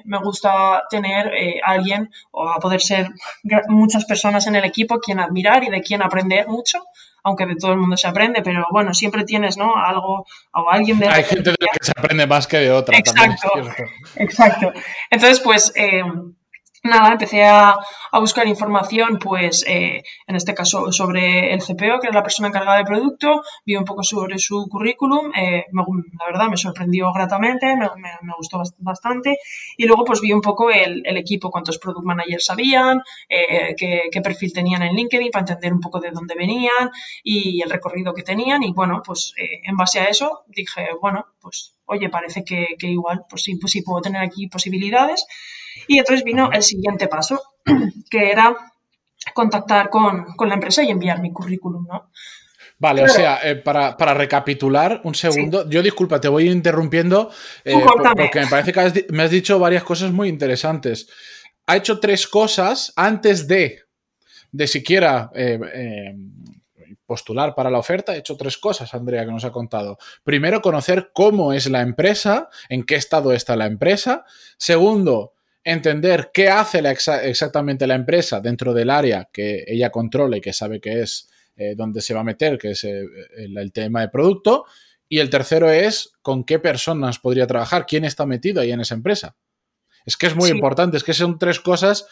me 0.06 0.18
gusta 0.18 0.82
tener 0.90 1.32
a 1.64 1.72
alguien 1.74 2.10
o 2.32 2.50
a 2.50 2.58
poder 2.58 2.82
ser 2.82 3.12
muchas 3.68 4.06
personas 4.06 4.48
en 4.48 4.56
el 4.56 4.66
equipo 4.66 5.00
quien 5.00 5.20
admirar 5.20 5.64
y 5.64 5.70
de 5.70 5.84
quien 5.84 6.02
aprender 6.02 6.48
mucho 6.48 6.84
aunque 7.24 7.46
de 7.46 7.56
todo 7.56 7.74
el 7.74 7.80
mundo 7.80 7.98
se 7.98 8.08
aprende, 8.08 8.42
pero 8.44 8.66
bueno, 8.72 8.94
siempre 8.94 9.24
tienes, 9.24 9.58
¿no? 9.58 9.76
Algo 9.76 10.28
o 10.54 10.70
alguien 10.72 11.00
de... 11.00 11.08
Hay 11.08 11.24
gente 11.24 11.52
de 11.52 11.58
la 11.60 11.68
que 11.80 11.86
se 11.86 11.92
aprende 11.96 12.28
más 12.28 12.46
que 12.46 12.58
de 12.58 12.72
otra. 12.72 12.98
Exacto, 12.98 13.50
exacto. 14.16 14.74
Entonces, 15.10 15.40
pues... 15.40 15.74
Eh, 15.76 16.04
nada, 16.86 17.14
empecé 17.14 17.44
a, 17.44 17.78
a 18.16 18.20
buscar 18.20 18.48
información, 18.48 19.20
pues 19.20 19.66
eh, 19.68 20.02
en 20.26 20.36
este 20.38 20.54
caso 20.54 20.90
sobre 20.94 21.54
el 21.54 21.60
CPO, 21.60 22.00
que 22.00 22.08
es 22.08 22.14
la 22.14 22.24
persona 22.24 22.48
encargada 22.48 22.78
del 22.78 22.86
producto, 22.86 23.42
vi 23.66 23.76
un 23.76 23.84
poco 23.84 24.04
sobre 24.04 24.38
su 24.40 24.68
currículum, 24.70 25.34
eh, 25.36 25.66
la 25.74 26.26
verdad 26.26 26.48
me 26.48 26.56
sorprendió 26.56 27.12
gratamente, 27.12 27.76
me, 27.76 28.34
gustó 28.38 28.62
bastante, 28.78 29.38
y 29.76 29.86
luego 29.86 30.06
pues 30.06 30.22
vi 30.22 30.32
un 30.32 30.40
poco 30.40 30.70
el, 30.72 31.04
equipo, 31.18 31.52
cuántos 31.52 31.78
product 31.78 32.06
managers 32.06 32.50
habían, 32.50 33.02
eh, 33.28 33.76
qué, 33.78 34.22
perfil 34.22 34.54
tenían 34.54 34.84
en 34.84 34.96
LinkedIn 34.96 35.30
para 35.30 35.42
entender 35.42 35.74
un 35.74 35.82
poco 35.82 36.00
de 36.00 36.12
dónde 36.12 36.36
venían 36.36 36.92
y 37.22 37.62
el 37.62 37.70
recorrido 37.70 38.14
que 38.14 38.24
tenían, 38.24 38.64
y 38.64 38.72
bueno, 38.72 39.02
pues 39.06 39.34
en 39.36 39.76
base 39.76 40.00
a 40.00 40.06
eso 40.06 40.46
dije, 40.48 40.88
bueno, 41.02 41.26
pues 41.42 41.76
oye, 41.84 42.08
parece 42.08 42.46
que, 42.46 42.78
igual, 42.80 43.26
pues 43.30 43.44
sí, 43.44 43.58
pues 43.58 43.74
sí 43.74 43.82
puedo 43.82 44.02
tener 44.02 44.22
aquí 44.22 44.48
posibilidades. 44.48 45.26
Y 45.88 46.00
entonces 46.00 46.24
vino 46.24 46.52
el 46.54 46.64
siguiente 46.64 47.10
paso, 47.10 47.42
que 48.10 48.32
era 48.32 48.56
contactar 49.34 49.90
con, 49.90 50.26
la 50.40 50.54
empresa 50.54 50.84
y 50.84 50.92
enviar 50.92 51.20
mi 51.22 51.32
currículum, 51.32 51.86
¿no? 51.88 52.12
Vale, 52.78 53.04
o 53.04 53.08
sea, 53.08 53.40
eh, 53.44 53.56
para, 53.56 53.96
recapitular 54.14 55.00
un 55.06 55.16
segundo, 55.16 55.68
yo 55.70 55.82
disculpa, 55.82 56.20
te 56.20 56.28
voy 56.28 56.50
interrumpiendo 56.50 57.32
eh, 57.64 57.74
porque 58.18 58.42
me 58.42 58.48
parece 58.48 58.74
que 58.74 59.06
me 59.14 59.24
has 59.24 59.32
dicho 59.32 59.58
varias 59.60 59.84
cosas 59.84 60.12
muy 60.12 60.28
interesantes. 60.28 61.08
Ha 61.68 61.78
hecho 61.78 62.00
tres 62.02 62.28
cosas 62.28 62.92
antes 62.98 63.48
de, 63.48 63.80
de 64.52 64.68
siquiera 64.68 65.32
eh, 65.34 65.58
postular 67.06 67.56
para 67.56 67.70
la 67.70 67.80
oferta. 67.80 68.14
He 68.14 68.20
hecho 68.20 68.36
tres 68.36 68.58
cosas, 68.58 68.94
Andrea, 68.94 69.26
que 69.26 69.32
nos 69.32 69.46
ha 69.46 69.52
contado. 69.52 69.98
Primero, 70.24 70.62
conocer 70.62 71.12
cómo 71.14 71.54
es 71.54 71.68
la 71.70 71.82
empresa, 71.82 72.50
en 72.70 72.84
qué 72.84 72.96
estado 72.96 73.32
está 73.34 73.56
la 73.56 73.68
empresa. 73.68 74.26
Segundo, 74.58 75.35
entender 75.66 76.30
qué 76.32 76.48
hace 76.48 76.80
exactamente 77.24 77.88
la 77.88 77.96
empresa 77.96 78.40
dentro 78.40 78.74
del 78.74 78.92
área 78.92 79.28
que 79.34 79.66
ella 79.68 79.90
controla 79.90 80.38
y 80.38 80.42
que 80.42 80.54
sabe 80.54 80.80
que 80.80 81.02
es 81.02 81.28
eh, 81.58 81.74
donde 81.76 82.02
se 82.02 82.14
va 82.14 82.20
a 82.20 82.24
meter, 82.24 82.58
que 82.60 82.72
es 82.72 82.84
eh, 82.84 83.04
el, 83.36 83.72
tema 83.74 84.02
de 84.02 84.10
producto. 84.10 84.66
Y 85.10 85.20
el 85.20 85.30
tercero 85.30 85.70
es 85.72 86.14
con 86.22 86.44
qué 86.44 86.60
personas 86.60 87.18
podría 87.18 87.48
trabajar, 87.48 87.86
quién 87.88 88.06
está 88.06 88.26
metido 88.28 88.62
ahí 88.62 88.72
en 88.72 88.82
esa 88.82 88.94
empresa. 88.94 89.36
Es 90.06 90.16
que 90.18 90.28
es 90.28 90.36
muy 90.36 90.50
importante, 90.50 90.98
es 90.98 91.04
que 91.04 91.14
son 91.14 91.40
tres 91.40 91.60
cosas 91.60 92.06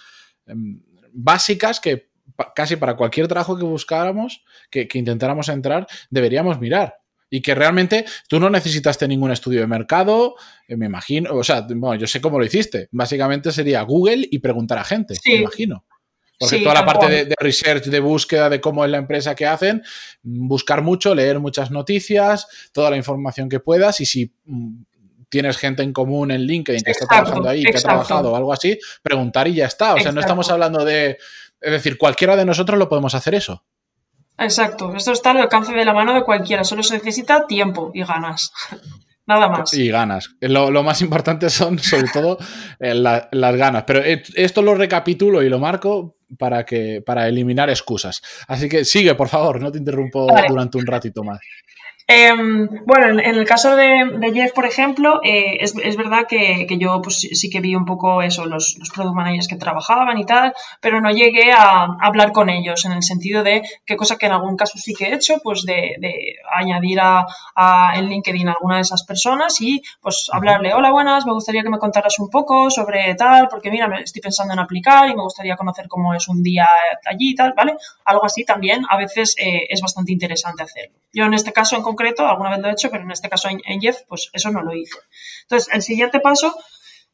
em, 0.47 0.81
básicas 1.11 1.79
que 1.79 2.09
casi 2.55 2.75
para 2.75 2.95
cualquier 2.95 3.27
trabajo 3.27 3.55
que 3.55 3.65
buscáramos, 3.65 4.43
que, 4.71 4.87
que 4.87 4.97
intentáramos 4.97 5.47
entrar, 5.49 5.85
deberíamos 6.09 6.59
mirar. 6.59 7.02
Y 7.35 7.41
que 7.41 7.55
realmente 7.55 8.05
tú 8.27 8.39
no 8.39 8.47
necesitaste 8.47 9.07
ningún 9.07 9.31
estudio 9.31 9.61
de 9.61 9.65
mercado, 9.65 10.35
eh, 10.67 10.77
me 10.77 10.85
imagino. 10.85 11.33
O 11.33 11.43
sea, 11.43 11.61
bueno, 11.67 11.95
yo 11.95 12.05
sé 12.05 12.21
cómo 12.21 12.37
lo 12.37 12.45
hiciste. 12.45 12.89
Básicamente 12.91 13.51
sería 13.51 13.81
Google 13.81 14.27
y 14.29 14.37
preguntar 14.37 14.77
a 14.77 14.83
gente, 14.83 15.15
me 15.25 15.37
imagino. 15.37 15.83
Porque 16.37 16.59
toda 16.59 16.75
la 16.75 16.85
parte 16.85 17.25
de, 17.25 17.35
research, 17.39 17.85
de 17.85 17.99
búsqueda 17.99 18.51
de 18.51 18.61
cómo 18.61 18.85
es 18.85 18.91
la 18.91 18.99
empresa 18.99 19.33
que 19.33 19.47
hacen, 19.47 19.81
buscar 20.21 20.83
mucho, 20.83 21.15
leer 21.15 21.39
muchas 21.39 21.71
noticias, 21.71 22.45
toda 22.71 22.91
la 22.91 22.97
información 22.97 23.49
que 23.49 23.59
puedas 23.59 23.99
y 23.99 24.05
si 24.05 24.31
mm, 24.45 24.83
tienes 25.27 25.57
gente 25.57 25.81
en 25.81 25.91
común 25.91 26.29
en 26.29 26.41
LinkedIn 26.41 26.83
que 26.83 26.91
está 26.91 27.07
trabajando 27.07 27.49
ahí, 27.49 27.63
que 27.63 27.79
ha 27.79 27.81
trabajado 27.81 28.33
o 28.33 28.35
algo 28.35 28.53
así, 28.53 28.77
preguntar 29.01 29.47
y 29.47 29.55
ya 29.55 29.65
está. 29.65 29.95
O 29.95 29.99
sea, 29.99 30.11
no 30.11 30.19
estamos 30.19 30.51
hablando 30.51 30.85
de, 30.85 31.17
es 31.59 31.71
decir, 31.71 31.97
cualquiera 31.97 32.35
de 32.35 32.45
nosotros 32.45 32.77
lo 32.77 32.87
podemos 32.87 33.15
hacer 33.15 33.33
eso. 33.33 33.65
Exacto, 34.37 34.93
esto 34.95 35.11
está 35.11 35.31
al 35.31 35.37
alcance 35.37 35.73
de 35.73 35.85
la 35.85 35.93
mano 35.93 36.13
de 36.13 36.23
cualquiera, 36.23 36.63
solo 36.63 36.83
se 36.83 36.95
necesita 36.95 37.47
tiempo 37.47 37.91
y 37.93 38.03
ganas. 38.03 38.51
Nada 39.25 39.47
más. 39.47 39.73
Y 39.73 39.87
ganas. 39.87 40.35
Lo, 40.41 40.83
más 40.83 41.01
importante 41.01 41.49
son, 41.49 41.79
sobre 41.79 42.09
todo, 42.11 42.37
eh, 42.79 42.93
las 42.93 43.55
ganas. 43.55 43.83
Pero 43.87 43.99
eh, 43.99 44.21
esto 44.35 44.61
lo 44.61 44.75
recapitulo 44.75 45.41
y 45.41 45.47
lo 45.47 45.59
marco 45.59 46.17
para, 46.37 46.65
que, 46.65 47.01
para 47.01 47.29
eliminar 47.29 47.69
excusas. 47.69 48.21
Así 48.49 48.67
que 48.67 48.83
sigue, 48.83 49.15
por 49.15 49.29
favor, 49.29 49.61
no 49.61 49.71
te 49.71 49.77
interrumpo 49.77 50.27
durante 50.49 50.77
un 50.77 50.85
ratito 50.85 51.23
más. 51.23 51.39
Em, 52.15 52.69
bueno, 52.85 53.07
en, 53.07 53.35
el 53.35 53.43
caso 53.43 53.75
de, 53.75 54.31
Jeff, 54.35 54.51
por 54.53 54.67
ejemplo, 54.67 55.19
eh, 55.23 55.57
es, 55.61 55.97
verdad 55.97 56.27
que, 56.29 56.67
yo 56.77 57.01
pues, 57.01 57.21
sí 57.21 57.49
que 57.49 57.59
vi 57.59 57.75
un 57.75 57.85
poco 57.85 58.21
eso, 58.21 58.45
los, 58.45 58.75
los, 58.77 58.91
product 58.91 59.15
managers 59.15 59.47
que 59.47 59.55
trabajaban 59.55 60.19
y 60.19 60.25
tal, 60.25 60.53
pero 60.79 61.01
no 61.01 61.09
llegué 61.09 61.51
a, 61.51 61.87
hablar 62.01 62.31
con 62.31 62.51
ellos 62.51 62.85
en 62.85 62.91
el 62.91 63.01
sentido 63.01 63.41
de 63.41 63.63
qué 63.83 63.95
cosa 63.95 64.17
que 64.17 64.27
en 64.27 64.33
algún 64.33 64.55
caso 64.57 64.77
sí 64.77 64.93
que 64.93 65.05
he 65.05 65.15
hecho, 65.15 65.39
pues 65.41 65.63
de, 65.63 66.35
añadir 66.53 66.99
a, 67.01 67.25
en 67.95 68.09
LinkedIn 68.09 68.47
a 68.47 68.51
alguna 68.51 68.75
de 68.75 68.81
esas 68.81 69.03
personas 69.03 69.59
y 69.61 69.81
pues 69.99 70.29
hablarle, 70.31 70.75
hola, 70.75 70.91
buenas, 70.91 71.25
me 71.25 71.33
gustaría 71.33 71.63
que 71.63 71.71
me 71.71 71.79
contaras 71.79 72.19
un 72.19 72.29
poco 72.29 72.69
sobre 72.69 73.15
tal, 73.15 73.47
porque 73.47 73.71
mira, 73.71 73.87
me 73.87 74.01
estoy 74.01 74.21
pensando 74.21 74.53
en 74.53 74.59
aplicar 74.59 75.09
y 75.09 75.15
me 75.15 75.23
gustaría 75.23 75.55
conocer 75.55 75.87
cómo 75.87 76.13
es 76.13 76.27
un 76.27 76.43
día 76.43 76.67
allí 77.05 77.31
y 77.31 77.35
tal, 77.35 77.53
¿vale? 77.57 77.75
Algo 78.05 78.23
así 78.23 78.45
también 78.45 78.83
a 78.87 78.97
veces 78.97 79.35
eh, 79.39 79.65
es 79.67 79.81
bastante 79.81 80.11
interesante 80.11 80.61
hacerlo. 80.61 80.95
Yo 81.11 81.25
en 81.25 81.33
este 81.33 81.53
caso 81.53 81.75
en 81.75 81.81
concreto, 81.81 82.02
alguna 82.07 82.51
vez 82.51 82.59
lo 82.59 82.67
he 82.67 82.71
hecho, 82.71 82.89
pero 82.89 83.03
en 83.03 83.11
este 83.11 83.29
caso 83.29 83.49
en, 83.49 83.81
Jeff, 83.81 83.97
pues 84.07 84.29
eso 84.33 84.51
no 84.51 84.61
lo 84.61 84.73
hice. 84.73 84.97
Entonces, 85.43 85.73
el 85.73 85.81
siguiente 85.81 86.19
paso 86.19 86.53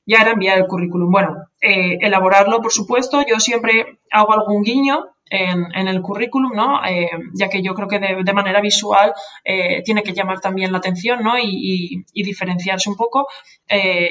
ya 0.05 0.22
era 0.22 0.31
enviar 0.31 0.58
el 0.58 0.67
currículum. 0.67 1.12
Bueno, 1.12 1.46
eh, 1.62 1.98
elaborarlo, 2.01 2.62
por 2.62 2.72
supuesto, 2.72 3.24
yo 3.27 3.39
siempre 3.39 4.00
hago 4.12 4.34
algún 4.34 4.63
guiño 4.63 5.05
en, 5.29 5.88
el 5.88 6.01
currículum, 6.01 6.53
¿no? 6.55 6.84
Eh, 6.86 7.10
ya 7.36 7.50
que 7.50 7.62
yo 7.62 7.75
creo 7.75 7.88
que 7.88 8.00
de, 8.00 8.34
manera 8.34 8.62
visual 8.62 9.13
eh, 9.43 9.84
tiene 9.84 10.01
que 10.01 10.13
llamar 10.13 10.39
también 10.39 10.72
la 10.72 10.79
atención, 10.79 11.24
¿no? 11.24 11.38
Y, 11.38 12.03
y 12.12 12.24
diferenciarse 12.24 12.89
un 12.89 12.96
poco. 12.96 13.27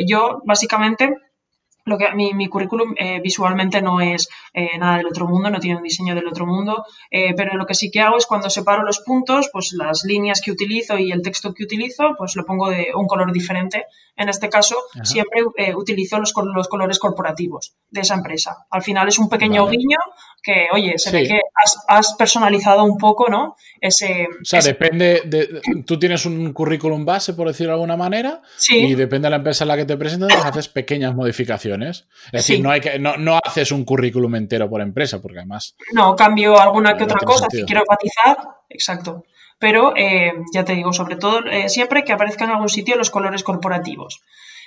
yo, 0.07 0.41
básicamente, 0.45 1.17
lo 1.89 1.99
que 1.99 2.13
mi, 2.15 2.35
mi 2.35 2.49
currículum 2.49 2.95
eh, 2.97 3.21
visualmente 3.21 3.83
no 3.83 4.01
es 4.01 4.29
eh, 4.53 4.79
nada 4.79 4.99
del 4.99 5.07
otro 5.07 5.27
mundo, 5.27 5.51
no 5.51 5.59
tiene 5.59 5.77
un 5.77 5.83
diseño 5.83 6.15
del 6.15 6.29
otro 6.29 6.47
mundo, 6.47 6.85
eh, 7.11 7.35
pero 7.35 7.57
lo 7.57 7.67
que 7.67 7.75
sí 7.75 7.91
que 7.91 8.01
hago 8.01 8.19
es 8.19 8.27
cuando 8.27 8.51
separo 8.51 8.83
los 8.83 9.01
puntos, 9.01 9.51
pues 9.53 9.73
las 9.73 10.05
líneas 10.05 10.41
que 10.41 10.53
utilizo 10.53 10.99
y 10.99 11.11
el 11.11 11.23
texto 11.23 11.55
que 11.55 11.65
utilizo, 11.65 12.15
pues 12.17 12.37
lo 12.37 12.45
pongo 12.45 12.69
de 12.69 12.89
un 12.95 13.07
color 13.07 13.33
diferente. 13.33 13.87
En 14.17 14.29
este 14.29 14.49
caso, 14.49 14.77
siempre 15.05 15.43
utilizo 15.77 16.19
los, 16.19 16.35
los, 16.53 16.67
colores 16.67 16.99
corporativos 16.99 17.75
de 17.89 18.01
esa 18.01 18.15
empresa. 18.15 18.67
Al 18.69 18.83
final 18.83 19.07
es 19.07 19.19
un 19.21 19.29
pequeño 19.29 19.65
guiño 19.69 19.99
que, 20.49 20.67
oye, 20.73 20.95
se 20.97 21.11
ve 21.11 21.25
que 21.25 21.41
has, 21.87 22.15
personalizado 22.15 22.83
un 22.83 22.97
poco, 22.97 23.29
¿no? 23.29 23.55
Ese, 23.83 24.27
o 24.41 24.45
sea, 24.45 24.63
depende, 24.63 25.21
de, 25.27 25.61
tú 25.85 25.99
tienes 25.99 26.25
un 26.25 26.55
currículum 26.55 27.05
base, 27.05 27.35
por 27.35 27.49
decirlo 27.49 27.73
de 27.73 27.75
alguna 27.75 27.99
manera, 27.99 28.41
y 28.71 28.95
depende 28.95 29.27
de 29.27 29.31
la 29.31 29.37
empresa 29.37 29.65
en 29.65 29.69
la 29.69 29.77
que 29.77 29.85
te 29.85 29.99
presentas, 29.99 30.33
haces 30.43 30.69
pequeñas 30.69 31.15
modificaciones. 31.15 32.09
Es 32.33 32.47
decir, 32.47 32.63
no, 32.63 32.71
hay 32.71 32.81
que, 32.81 32.99
no, 32.99 33.19
no, 33.19 33.39
haces 33.45 33.73
un 33.73 33.85
currículum 33.85 34.37
entero 34.37 34.71
por 34.71 34.81
empresa, 34.81 35.21
porque 35.21 35.41
además. 35.41 35.77
No, 35.93 36.17
cambio 36.17 36.59
alguna 36.59 36.97
que 36.97 37.05
otra 37.05 37.21
cosa 37.21 37.47
si 37.51 37.65
quiero 37.65 37.83
enfatizar. 37.83 38.39
Exacto. 38.71 39.25
Pero 39.59 39.95
eh, 39.97 40.33
ya 40.55 40.65
te 40.65 40.75
digo, 40.75 40.95
sobre 40.95 41.17
todo 41.17 41.45
eh, 41.45 41.69
siempre 41.69 42.05
que 42.05 42.13
aparezca 42.13 42.45
en 42.45 42.53
algún 42.53 42.71
sitio 42.71 42.97
los 42.97 43.11
colores 43.11 43.43
corporativos. 43.43 44.23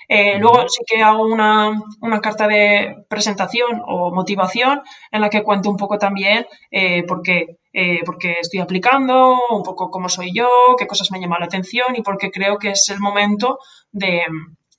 Eh, 0.07 0.37
luego 0.39 0.67
sí 0.67 0.83
que 0.85 1.01
hago 1.01 1.23
una, 1.23 1.81
una, 2.01 2.21
carta 2.21 2.47
de 2.47 3.05
presentación 3.07 3.81
o 3.87 4.13
motivación 4.13 4.81
en 5.11 5.21
la 5.21 5.29
que 5.29 5.43
cuento 5.43 5.69
un 5.69 5.77
poco 5.77 5.97
también 5.97 6.45
por 7.07 7.21
qué 7.21 7.57
porque 8.05 8.37
estoy 8.41 8.59
aplicando, 8.59 9.37
un 9.49 9.63
poco 9.63 9.89
cómo 9.89 10.09
soy 10.09 10.31
yo, 10.33 10.49
qué 10.77 10.87
cosas 10.87 11.09
me 11.09 11.17
han 11.17 11.23
llamado 11.23 11.39
la 11.39 11.45
atención 11.45 11.95
y 11.95 12.01
porque 12.01 12.29
creo 12.29 12.57
que 12.57 12.71
es 12.71 12.89
el 12.89 12.99
momento 12.99 13.59
de, 13.91 14.23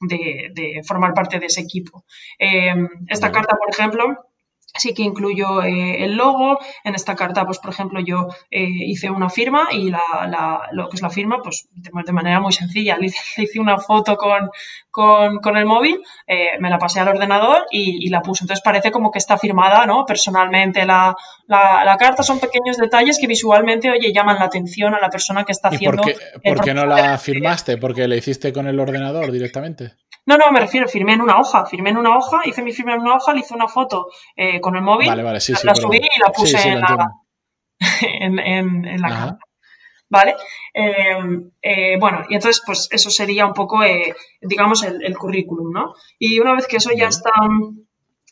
de, 0.00 0.82
formar 0.86 1.14
parte 1.14 1.38
de 1.38 1.46
ese 1.46 1.62
equipo. 1.62 2.04
Esta 3.08 3.32
carta, 3.32 3.56
por 3.56 3.70
ejemplo, 3.70 4.31
sí 4.74 4.94
que 4.94 5.02
incluyo 5.02 5.62
eh, 5.62 6.04
el 6.04 6.16
logo. 6.16 6.58
En 6.84 6.94
esta 6.94 7.14
carta, 7.14 7.44
pues, 7.44 7.58
por 7.58 7.72
ejemplo, 7.72 8.00
yo 8.00 8.28
eh, 8.50 8.66
hice 8.68 9.10
una 9.10 9.28
firma 9.28 9.68
y 9.70 9.90
la, 9.90 10.68
lo 10.72 10.88
que 10.88 10.96
es 10.96 11.02
la 11.02 11.10
firma, 11.10 11.40
pues, 11.42 11.68
de, 11.72 12.12
manera 12.12 12.40
muy 12.40 12.52
sencilla. 12.52 12.96
Le 12.96 13.06
hice, 13.06 13.58
una 13.60 13.78
foto 13.78 14.16
con, 14.16 14.50
con, 14.90 15.56
el 15.56 15.66
móvil, 15.66 16.02
eh, 16.26 16.58
me 16.60 16.70
la 16.70 16.78
pasé 16.78 17.00
al 17.00 17.08
ordenador 17.08 17.66
y, 17.70 18.08
la 18.08 18.20
puse. 18.20 18.44
Entonces 18.44 18.62
parece 18.62 18.90
como 18.90 19.10
que 19.10 19.18
está 19.18 19.38
firmada, 19.38 19.86
¿no? 19.86 20.04
Personalmente 20.04 20.84
la, 20.84 21.14
la, 21.46 21.96
carta. 21.98 22.22
Son 22.22 22.40
pequeños 22.40 22.76
detalles 22.76 23.18
que 23.18 23.26
visualmente, 23.26 23.90
oye, 23.90 24.12
llaman 24.12 24.38
la 24.38 24.46
atención 24.46 24.94
a 24.94 25.00
la 25.00 25.08
persona 25.08 25.44
que 25.44 25.52
está 25.52 25.68
haciendo. 25.68 26.02
¿Por 26.02 26.60
qué, 26.60 26.74
no 26.74 26.86
la 26.86 27.16
firmaste? 27.18 27.78
¿Porque 27.78 28.08
la 28.08 28.16
hiciste 28.16 28.52
con 28.52 28.66
el 28.66 28.78
ordenador 28.80 29.30
directamente? 29.30 29.92
No, 30.26 30.36
no, 30.36 30.52
me 30.52 30.60
refiero, 30.60 30.86
firmé 30.88 31.14
en 31.14 31.20
una 31.20 31.38
hoja, 31.38 31.66
firmé 31.66 31.90
en 31.90 31.96
una 31.96 32.16
hoja, 32.16 32.42
hice 32.44 32.62
mi 32.62 32.72
firma 32.72 32.94
en 32.94 33.00
una 33.00 33.16
hoja, 33.16 33.32
le 33.32 33.40
hice 33.40 33.54
una 33.54 33.68
foto 33.68 34.08
eh, 34.36 34.60
con 34.60 34.76
el 34.76 34.82
móvil, 34.82 35.08
la, 35.08 35.40
subí 35.40 35.98
y 35.98 36.20
la 36.20 36.30
puse 36.32 36.68
en, 36.68 36.80
la, 36.80 37.10
en, 38.44 39.00
la 39.00 39.08
carta. 39.08 39.38
¿Vale? 40.08 40.36
Em, 40.74 41.50
eh, 41.62 41.96
bueno, 41.98 42.24
y 42.28 42.34
entonces, 42.34 42.62
pues 42.64 42.86
eso 42.92 43.10
sería 43.10 43.46
un 43.46 43.54
poco, 43.54 43.82
eh, 43.82 44.14
digamos, 44.42 44.82
el, 44.84 45.16
currículum, 45.16 45.72
¿no? 45.72 45.94
Y 46.18 46.38
una 46.38 46.54
vez 46.54 46.66
que 46.66 46.76
eso 46.76 46.90
ya 46.94 47.08
está 47.08 47.30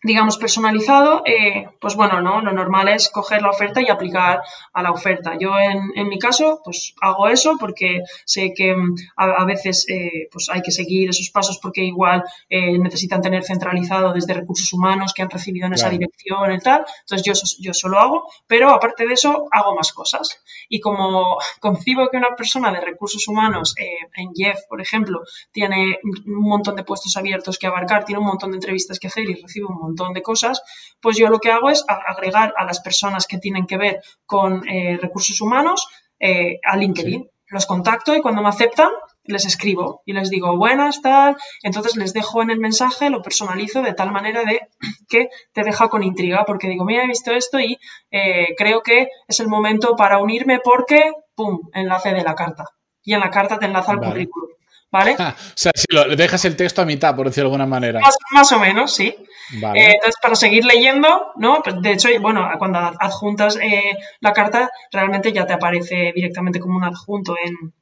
digamos, 0.02 0.38
personalizado, 0.38 1.23
eh, 1.26 1.69
pues 1.78 1.95
bueno, 1.95 2.23
¿no? 2.23 2.40
Lo 2.40 2.52
normal 2.52 2.88
es 2.88 3.11
coger 3.11 3.42
la 3.42 3.50
oferta 3.50 3.83
y 3.83 3.88
aplicar 3.88 4.40
a 4.73 4.83
la 4.83 4.92
oferta. 4.92 5.37
Yo 5.38 5.59
en, 5.59 5.92
en 5.95 6.09
mi 6.09 6.19
caso, 6.19 6.61
pues 6.64 6.95
hago 7.02 7.28
eso 7.28 7.57
porque 7.61 8.00
sé 8.25 8.54
que 8.54 8.75
mm, 8.75 8.95
a, 9.16 9.45
veces 9.45 9.87
eh, 9.88 10.28
pues 10.33 10.49
hay 10.49 10.62
que 10.62 10.71
seguir 10.71 11.11
esos 11.11 11.28
pasos 11.30 11.59
porque 11.59 11.85
igual 11.85 12.25
eh, 12.49 12.78
necesitan 12.78 13.21
tener 13.21 13.45
centralizado 13.45 14.12
desde 14.14 14.33
recursos 14.33 14.73
humanos 14.73 15.12
que 15.12 15.23
han 15.23 15.30
recibido 15.30 15.66
en 15.66 15.75
esa 15.75 15.90
dirección 15.90 16.50
y 16.52 16.59
tal. 16.59 16.85
Entonces 17.00 17.23
yo, 17.23 17.35
yo 17.59 17.75
solo 17.75 17.99
hago, 17.99 18.30
pero 18.47 18.71
aparte 18.71 19.07
de 19.07 19.12
eso 19.12 19.49
hago 19.50 19.75
más 19.75 19.92
cosas. 19.92 20.42
Y 20.71 20.80
como 20.80 21.37
concibo 21.61 22.09
que 22.09 22.16
una 22.16 22.35
persona 22.37 22.73
de 22.73 22.80
recursos 22.80 23.28
humanos 23.28 23.75
en 23.76 24.33
Jeff, 24.35 24.61
por 24.66 24.80
ejemplo, 24.80 25.21
tiene 25.52 25.99
un 26.02 26.49
montón 26.49 26.76
de 26.76 26.85
puestos 26.85 27.16
abiertos 27.19 27.59
que 27.59 27.66
abarcar, 27.66 28.07
tiene 28.07 28.21
un 28.21 28.28
montón 28.28 28.52
de 28.52 28.57
entrevistas 28.57 28.99
que 28.99 29.09
hacer 29.09 29.28
y 29.28 29.35
recibe 29.35 29.66
un 29.66 29.75
montón 29.75 29.89
montón 29.90 30.12
de 30.12 30.23
cosas, 30.23 30.62
pues 31.00 31.16
yo 31.16 31.28
lo 31.28 31.38
que 31.38 31.50
hago 31.50 31.70
es 31.70 31.85
agregar 31.87 32.54
a 32.56 32.64
las 32.64 32.80
personas 32.80 33.26
que 33.26 33.38
tienen 33.38 33.66
que 33.66 33.78
ver 33.78 34.02
con 34.26 34.68
eh, 34.68 34.99
recursos 35.00 35.40
humanos 35.40 35.87
eh, 36.18 36.59
a 36.64 36.76
LinkedIn. 36.76 37.28
Los 37.49 37.66
contacto 37.66 38.14
y 38.14 38.23
cuando 38.23 38.42
me 38.42 38.49
aceptan 38.49 38.90
les 39.25 39.44
escribo 39.44 40.02
y 40.04 40.12
les 40.12 40.30
digo 40.30 40.56
buenas, 40.56 41.02
tal. 41.02 41.37
Entonces 41.62 41.97
les 41.97 42.12
dejo 42.12 42.42
en 42.42 42.50
el 42.50 42.59
mensaje, 42.59 43.11
lo 43.11 43.23
personalizo 43.23 43.82
de 43.82 43.94
tal 43.94 44.12
manera 44.12 44.44
de 44.44 44.61
que 45.09 45.28
te 45.52 45.62
deja 45.62 45.88
con 45.88 46.02
intriga, 46.02 46.44
porque 46.44 46.68
digo, 46.68 46.85
mira, 46.85 47.04
he 47.04 47.09
visto 47.09 47.32
esto 47.32 47.59
y 47.59 47.78
eh, 48.11 48.54
creo 48.56 48.82
que 48.82 49.09
es 49.28 49.40
el 49.40 49.49
momento 49.49 49.97
para 49.97 50.18
unirme 50.18 50.61
porque, 50.62 51.12
¡pum!, 51.35 51.61
enlace 51.73 52.12
de 52.12 52.23
la 52.23 52.35
carta. 52.35 52.64
Y 53.02 53.14
en 53.14 53.20
la 53.20 53.30
carta 53.30 53.59
te 53.59 53.66
enlaza 53.66 53.92
al 53.92 54.00
currículum. 54.00 54.50
¿Vale? 54.92 55.14
o 55.14 55.35
sea, 55.54 55.70
si 55.75 55.87
lo, 55.94 56.16
dejas 56.16 56.44
el 56.44 56.56
texto 56.56 56.82
a 56.82 56.85
mitad, 56.85 57.14
por 57.14 57.26
decirlo 57.26 57.49
de 57.49 57.54
alguna 57.54 57.66
manera. 57.66 58.00
Más, 58.32 58.52
o 58.52 58.59
menos, 58.59 58.92
sí. 58.92 59.14
Eh, 59.52 59.92
entonces, 59.94 60.16
para 60.20 60.35
seguir 60.35 60.64
leyendo, 60.64 61.32
¿no? 61.37 61.62
Pues, 61.62 61.80
de 61.80 61.92
hecho, 61.92 62.09
bueno, 62.20 62.49
cuando 62.59 62.78
adjuntas 62.78 63.56
eh, 63.56 63.97
la 64.20 64.32
carta, 64.32 64.70
realmente 64.90 65.32
ya 65.32 65.47
te 65.47 65.52
aparece 65.52 66.12
directamente 66.14 66.59
como 66.59 66.76
un 66.76 66.85
adjunto 66.85 67.37
en, 67.42 67.73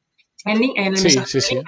en, 0.45 0.63
el 0.77 0.93
mensaje. 0.93 1.27
Sí, 1.27 1.41
sí. 1.41 1.61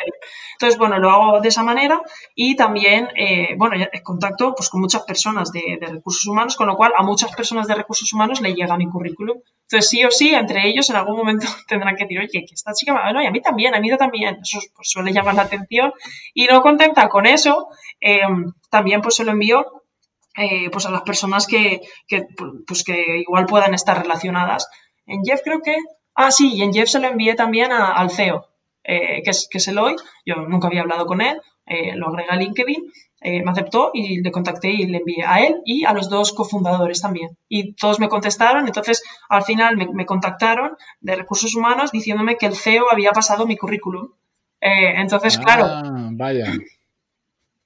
Entonces, 0.60 0.78
bueno, 0.78 0.98
lo 0.98 1.08
hago 1.08 1.40
de 1.40 1.48
esa 1.48 1.62
manera 1.62 2.02
y 2.34 2.54
también, 2.54 3.08
eh, 3.16 3.54
bueno, 3.56 3.82
contacto 4.02 4.54
pues, 4.54 4.68
con 4.68 4.82
muchas 4.82 5.04
personas 5.04 5.50
de, 5.52 5.78
recursos 5.80 6.26
humanos, 6.26 6.54
con 6.54 6.66
lo 6.66 6.76
cual 6.76 6.92
a 6.98 7.02
muchas 7.02 7.34
personas 7.34 7.66
de 7.66 7.76
recursos 7.76 8.12
humanos 8.12 8.42
le 8.42 8.52
llega 8.52 8.76
mi 8.76 8.86
currículum. 8.86 9.38
Entonces, 9.62 9.88
sí 9.88 10.04
o 10.04 10.10
sí, 10.10 10.34
entre 10.34 10.68
ellos 10.68 10.90
en 10.90 10.96
algún 10.96 11.16
momento 11.16 11.46
tendrán 11.66 11.96
que 11.96 12.04
decir, 12.04 12.18
oye, 12.18 12.44
que 12.46 12.54
esta 12.54 12.74
chica, 12.74 12.92
bueno, 12.92 13.22
y 13.22 13.26
a 13.26 13.30
mí 13.30 13.40
también, 13.40 13.74
a 13.74 13.80
mí 13.80 13.88
también. 13.96 14.38
Eso 14.42 14.58
pues, 14.76 14.90
suele 14.90 15.14
llamar 15.14 15.34
la 15.34 15.42
atención. 15.42 15.94
Y 16.34 16.44
no 16.44 16.60
contenta 16.60 17.08
con 17.08 17.24
eso, 17.24 17.68
em, 17.98 18.52
también 18.68 19.00
pues 19.00 19.14
se 19.14 19.24
lo 19.24 19.30
envío 19.32 19.64
eh, 20.36 20.68
pues 20.68 20.84
a 20.84 20.90
las 20.90 21.02
personas 21.02 21.46
que, 21.46 21.80
pues, 22.66 22.84
que 22.84 23.20
igual 23.20 23.46
puedan 23.46 23.72
estar 23.72 24.02
relacionadas. 24.02 24.68
En 25.06 25.24
Jeff 25.24 25.40
creo 25.42 25.62
que... 25.62 25.74
Ah, 26.14 26.30
sí, 26.30 26.52
y 26.54 26.62
en 26.62 26.74
Jeff 26.74 26.90
se 26.90 26.98
lo 26.98 27.08
envié 27.08 27.34
también 27.34 27.72
al 27.72 28.10
CEO. 28.10 28.49
Eh, 28.82 29.22
que, 29.22 29.30
es, 29.30 29.46
que 29.50 29.58
es 29.58 29.68
Eloy, 29.68 29.94
yo 30.24 30.36
nunca 30.36 30.68
había 30.68 30.80
hablado 30.80 31.06
con 31.06 31.20
él, 31.20 31.40
eh, 31.66 31.94
lo 31.96 32.08
agregué 32.08 32.30
a 32.30 32.36
LinkedIn, 32.36 32.90
eh, 33.20 33.42
me 33.44 33.50
aceptó 33.50 33.90
y 33.92 34.22
le 34.22 34.32
contacté 34.32 34.68
y 34.70 34.86
le 34.86 34.98
envié 34.98 35.24
a 35.24 35.44
él 35.44 35.60
y 35.66 35.84
a 35.84 35.92
los 35.92 36.08
dos 36.08 36.32
cofundadores 36.32 37.02
también. 37.02 37.36
Y 37.48 37.74
todos 37.74 38.00
me 38.00 38.08
contestaron, 38.08 38.66
entonces 38.66 39.02
al 39.28 39.42
final 39.42 39.76
me, 39.76 40.06
contactaron 40.06 40.76
de 41.00 41.16
recursos 41.16 41.54
humanos 41.54 41.92
diciéndome 41.92 42.36
que 42.36 42.46
el 42.46 42.56
CEO 42.56 42.90
había 42.90 43.10
pasado 43.10 43.46
mi 43.46 43.56
currículum. 43.56 44.08
entonces, 44.60 45.38
ah, 45.38 45.42
claro. 45.44 45.66
Vaya. 46.12 46.52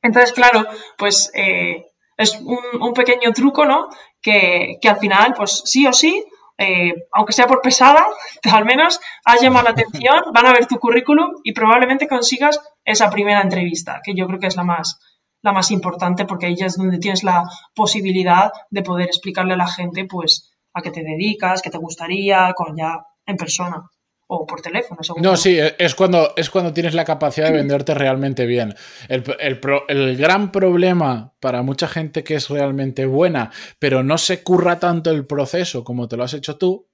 Entonces, 0.02 0.32
claro, 0.32 0.66
pues 0.98 1.30
es 1.34 2.40
un, 2.40 2.82
un, 2.82 2.92
pequeño 2.92 3.32
truco, 3.32 3.64
¿no? 3.64 3.88
Que, 4.20 4.78
que 4.80 4.88
al 4.88 4.98
final, 4.98 5.34
pues 5.36 5.62
sí 5.64 5.86
o 5.86 5.92
sí, 5.92 6.24
eh, 6.58 6.94
aunque 7.12 7.32
sea 7.32 7.46
por 7.46 7.60
pesada, 7.60 8.06
al 8.52 8.64
menos 8.64 9.00
has 9.24 9.40
llamado 9.40 9.64
la 9.64 9.70
atención, 9.70 10.22
van 10.34 10.46
a 10.46 10.52
ver 10.52 10.66
tu 10.66 10.78
currículum 10.78 11.32
y 11.42 11.52
probablemente 11.52 12.08
consigas 12.08 12.60
esa 12.84 13.10
primera 13.10 13.40
entrevista, 13.40 14.00
que 14.02 14.14
yo 14.14 14.26
creo 14.26 14.38
que 14.38 14.46
es 14.46 14.56
la 14.56 14.64
más, 14.64 15.00
la 15.42 15.52
más 15.52 15.70
importante 15.70 16.24
porque 16.24 16.46
ahí 16.46 16.56
es 16.60 16.76
donde 16.76 16.98
tienes 16.98 17.24
la 17.24 17.44
posibilidad 17.74 18.52
de 18.70 18.82
poder 18.82 19.06
explicarle 19.06 19.54
a 19.54 19.58
la 19.58 19.68
gente 19.68 20.04
pues 20.04 20.52
a 20.72 20.82
qué 20.82 20.90
te 20.90 21.02
dedicas, 21.02 21.62
qué 21.62 21.70
te 21.70 21.78
gustaría, 21.78 22.52
con 22.54 22.76
ya 22.76 23.04
en 23.26 23.36
persona 23.36 23.88
o 24.34 24.46
por 24.46 24.60
teléfono. 24.60 25.00
No, 25.20 25.36
sí, 25.36 25.58
es 25.78 25.94
cuando, 25.94 26.32
es 26.36 26.50
cuando 26.50 26.72
tienes 26.72 26.94
la 26.94 27.04
capacidad 27.04 27.48
de 27.48 27.56
venderte 27.56 27.94
realmente 27.94 28.46
bien. 28.46 28.74
El, 29.08 30.16
gran 30.16 30.52
problema 30.52 31.32
para 31.40 31.62
mucha 31.62 31.88
gente 31.88 32.24
que 32.24 32.34
es 32.34 32.48
realmente 32.48 33.06
buena, 33.06 33.50
pero 33.78 34.02
no 34.02 34.18
se 34.18 34.42
curra 34.42 34.78
tanto 34.78 35.10
el 35.10 35.26
proceso 35.26 35.84
como 35.84 36.08
te 36.08 36.16
lo 36.16 36.24
has 36.24 36.34
hecho 36.34 36.56
tú, 36.56 36.88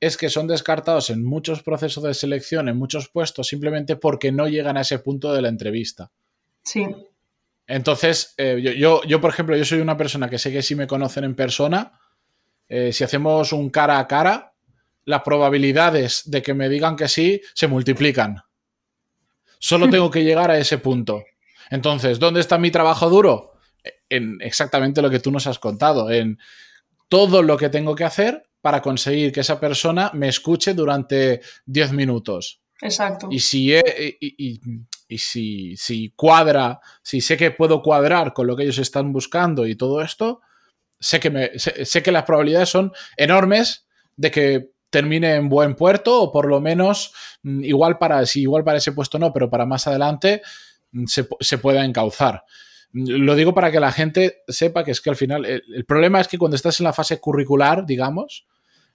es 0.00 0.16
que 0.16 0.30
son 0.30 0.46
descartados 0.46 1.10
en 1.10 1.24
muchos 1.24 1.62
procesos 1.62 2.02
de 2.04 2.14
selección, 2.14 2.68
en 2.68 2.76
muchos 2.76 3.08
puestos, 3.08 3.48
simplemente 3.48 3.96
porque 3.96 4.32
no 4.32 4.48
llegan 4.48 4.76
a 4.76 4.80
ese 4.80 4.98
punto 4.98 5.32
de 5.32 5.42
la 5.42 5.48
entrevista. 5.48 6.10
Sí. 6.62 6.86
Entonces, 7.66 8.34
eh, 8.38 8.60
yo, 8.78 9.02
yo, 9.04 9.20
por 9.20 9.30
ejemplo, 9.30 9.56
yo 9.56 9.64
soy 9.64 9.80
una 9.80 9.96
persona 9.96 10.28
que 10.28 10.38
sé 10.38 10.50
que 10.50 10.62
si 10.62 10.74
me 10.74 10.86
conocen 10.86 11.24
en 11.24 11.36
persona, 11.36 12.00
eh, 12.68 12.92
si 12.92 13.02
hacemos 13.02 13.52
un 13.52 13.68
cara 13.68 13.98
a 13.98 14.06
cara, 14.06 14.49
las 15.04 15.22
probabilidades 15.22 16.22
de 16.26 16.42
que 16.42 16.54
me 16.54 16.68
digan 16.68 16.96
que 16.96 17.08
sí 17.08 17.40
se 17.54 17.68
multiplican. 17.68 18.42
Solo 19.58 19.90
tengo 19.90 20.10
que 20.10 20.24
llegar 20.24 20.50
a 20.50 20.58
ese 20.58 20.78
punto. 20.78 21.22
Entonces, 21.70 22.18
¿dónde 22.18 22.40
está 22.40 22.58
mi 22.58 22.70
trabajo 22.70 23.10
duro? 23.10 23.52
En 24.08 24.38
exactamente 24.40 25.02
lo 25.02 25.10
que 25.10 25.20
tú 25.20 25.30
nos 25.30 25.46
has 25.46 25.58
contado, 25.58 26.10
en 26.10 26.38
todo 27.08 27.42
lo 27.42 27.56
que 27.56 27.68
tengo 27.68 27.94
que 27.94 28.04
hacer 28.04 28.48
para 28.60 28.80
conseguir 28.80 29.32
que 29.32 29.40
esa 29.40 29.60
persona 29.60 30.10
me 30.14 30.28
escuche 30.28 30.74
durante 30.74 31.40
10 31.66 31.92
minutos. 31.92 32.60
Exacto. 32.82 33.28
Y 33.30 33.40
si, 33.40 33.74
y, 34.20 35.18
si, 35.18 35.76
si 35.76 36.10
cuadra, 36.16 36.80
si 37.02 37.20
sé 37.20 37.36
que 37.36 37.50
puedo 37.50 37.82
cuadrar 37.82 38.32
con 38.32 38.46
lo 38.46 38.56
que 38.56 38.62
ellos 38.62 38.78
están 38.78 39.12
buscando 39.12 39.66
y 39.66 39.76
todo 39.76 40.00
esto, 40.00 40.40
sé 40.98 41.20
que, 41.20 41.30
me, 41.30 41.58
sé 41.58 42.02
que 42.02 42.12
las 42.12 42.24
probabilidades 42.24 42.70
son 42.70 42.92
enormes 43.16 43.86
de 44.16 44.30
que 44.30 44.70
termine 44.90 45.36
en 45.36 45.48
buen 45.48 45.74
puerto 45.74 46.20
o 46.20 46.32
por 46.32 46.46
lo 46.46 46.60
menos 46.60 47.14
mm, 47.42 47.64
igual 47.64 47.98
para, 47.98 48.24
si 48.26 48.42
igual 48.42 48.64
para 48.64 48.78
ese 48.78 48.92
puesto 48.92 49.18
no, 49.18 49.32
pero 49.32 49.48
para 49.48 49.66
más 49.66 49.86
adelante 49.86 50.42
mm, 50.92 51.04
se, 51.06 51.58
pueda 51.58 51.84
encauzar. 51.84 52.44
Mm, 52.92 53.24
lo 53.24 53.34
digo 53.34 53.54
para 53.54 53.70
que 53.70 53.80
la 53.80 53.92
gente 53.92 54.42
sepa 54.48 54.84
que 54.84 54.90
es 54.90 55.00
que 55.00 55.10
al 55.10 55.16
final 55.16 55.46
el, 55.46 55.84
problema 55.86 56.20
es 56.20 56.28
que 56.28 56.38
cuando 56.38 56.56
estás 56.56 56.80
en 56.80 56.84
la 56.84 56.92
fase 56.92 57.20
curricular, 57.20 57.86
digamos, 57.86 58.46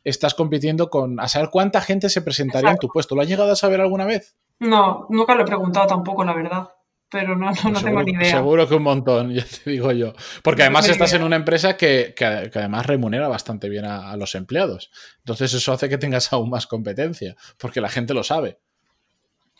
estás 0.03 0.35
compitiendo 0.35 0.89
con 0.89 1.19
a 1.19 1.27
saber 1.27 1.49
cuánta 1.49 1.81
gente 1.81 2.09
se 2.09 2.21
presentaría 2.21 2.71
en 2.71 2.77
tu 2.77 2.89
puesto. 2.89 3.15
¿Lo 3.15 3.21
has 3.21 3.27
llegado 3.27 3.51
a 3.51 3.55
saber 3.55 3.81
alguna 3.81 4.05
vez? 4.05 4.35
No, 4.59 5.07
nunca 5.09 5.33
lo 5.33 5.41
he 5.41 5.45
preguntado 5.45 5.87
tampoco, 5.87 6.23
la 6.23 6.33
verdad 6.33 6.69
pero 7.15 7.37
no, 7.37 7.49
no, 7.49 7.81
tengo 7.81 8.03
ni 8.03 8.11
idea. 8.11 8.29
Seguro 8.29 8.67
que 8.67 8.75
un 8.75 8.83
montón, 8.83 9.31
ya 9.33 9.45
te 9.45 9.71
digo 9.71 9.93
yo. 9.93 10.11
Porque 10.43 10.63
además 10.63 10.89
estás 10.89 11.13
en 11.13 11.23
una 11.23 11.37
empresa 11.37 11.77
que, 11.77 12.13
que, 12.13 12.25
además 12.25 12.85
remunera 12.85 13.29
bastante 13.29 13.69
bien 13.69 13.85
a, 13.85 14.17
los 14.17 14.35
empleados. 14.35 14.91
Entonces 15.19 15.53
eso 15.53 15.71
hace 15.71 15.87
que 15.87 15.97
tengas 15.97 16.33
aún 16.33 16.49
más 16.49 16.67
competencia, 16.67 17.37
porque 17.57 17.79
la 17.79 17.87
gente 17.87 18.13
lo 18.13 18.25
sabe. 18.25 18.57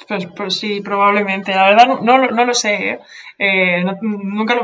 Pues, 0.05 0.27
pues 0.35 0.55
sí, 0.55 0.81
probablemente. 0.81 1.55
La 1.55 1.69
verdad 1.69 1.87
no, 2.01 2.17
no, 2.17 2.45
lo 2.45 2.53
sé. 2.53 2.89
¿eh? 2.89 2.99
Eh, 3.39 3.85
nunca 4.01 4.53
lo, 4.53 4.63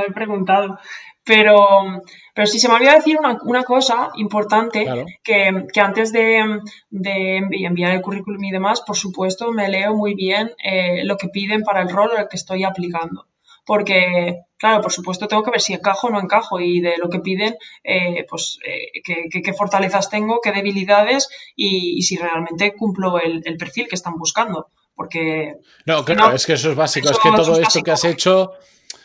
he 0.00 0.10
preguntado. 0.12 0.80
Pero, 1.22 2.02
pero 2.34 2.48
sí 2.48 2.58
se 2.58 2.68
me 2.68 2.74
olvidó 2.74 2.92
decir 2.92 3.16
una, 3.20 3.62
cosa 3.62 4.10
importante, 4.16 4.86
que, 5.22 5.80
antes 5.80 6.12
de, 6.12 6.60
enviar 6.90 7.92
el 7.92 8.02
currículum 8.02 8.42
y 8.42 8.50
demás, 8.50 8.80
por 8.80 8.96
supuesto, 8.96 9.52
me 9.52 9.68
leo 9.68 9.94
muy 9.94 10.14
bien 10.14 10.50
eh, 10.62 11.04
lo 11.04 11.16
que 11.16 11.28
piden 11.28 11.62
para 11.62 11.82
el 11.82 11.90
rol 11.90 12.10
al 12.16 12.28
que 12.28 12.36
estoy 12.36 12.64
aplicando. 12.64 13.28
Porque, 13.64 14.40
claro, 14.58 14.82
por 14.82 14.92
supuesto, 14.92 15.28
tengo 15.28 15.44
que 15.44 15.52
ver 15.52 15.60
si 15.60 15.74
encajo 15.74 16.08
o 16.08 16.10
no 16.10 16.20
encajo 16.20 16.60
y 16.60 16.80
de 16.80 16.98
lo 16.98 17.08
que 17.08 17.20
piden, 17.20 17.56
eh, 17.84 18.26
pues, 18.28 18.58
eh, 18.66 19.00
qué, 19.04 19.52
fortalezas 19.54 20.10
tengo, 20.10 20.40
qué 20.42 20.50
debilidades 20.50 21.30
y, 21.54 22.02
si 22.02 22.16
realmente 22.16 22.74
cumplo 22.74 23.20
el, 23.20 23.42
perfil 23.56 23.86
que 23.86 23.94
están 23.94 24.18
buscando. 24.18 24.70
Porque. 24.96 25.54
No, 25.86 26.04
claro, 26.04 26.34
es 26.34 26.46
que 26.46 26.54
eso 26.54 26.70
es 26.70 26.76
básico. 26.76 27.10
es 27.10 27.18
que 27.18 27.30
todo 27.30 27.60
esto 27.60 27.80
que 27.82 27.90
has 27.92 28.04
hecho 28.04 28.52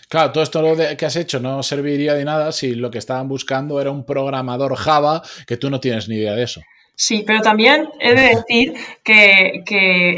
Claro, 0.10 0.32
todo 0.32 0.44
esto 0.44 0.76
que 0.98 1.06
has 1.06 1.16
hecho 1.16 1.40
no 1.40 1.62
serviría 1.62 2.16
de 2.16 2.26
nada 2.26 2.52
si 2.52 2.74
lo 2.74 2.90
que 2.90 2.98
estaban 2.98 3.28
buscando 3.28 3.80
era 3.80 3.92
un 3.92 4.06
programador 4.06 4.76
Java 4.76 5.22
que 5.46 5.56
tú 5.56 5.70
no 5.70 5.80
tienes 5.80 6.10
ni 6.10 6.16
idea 6.16 6.34
de 6.34 6.44
eso. 6.44 6.62
Sí, 6.96 7.24
pero 7.26 7.42
también 7.42 7.90
he 8.00 8.14
de 8.14 8.36
decir 8.36 8.74
que, 9.04 9.64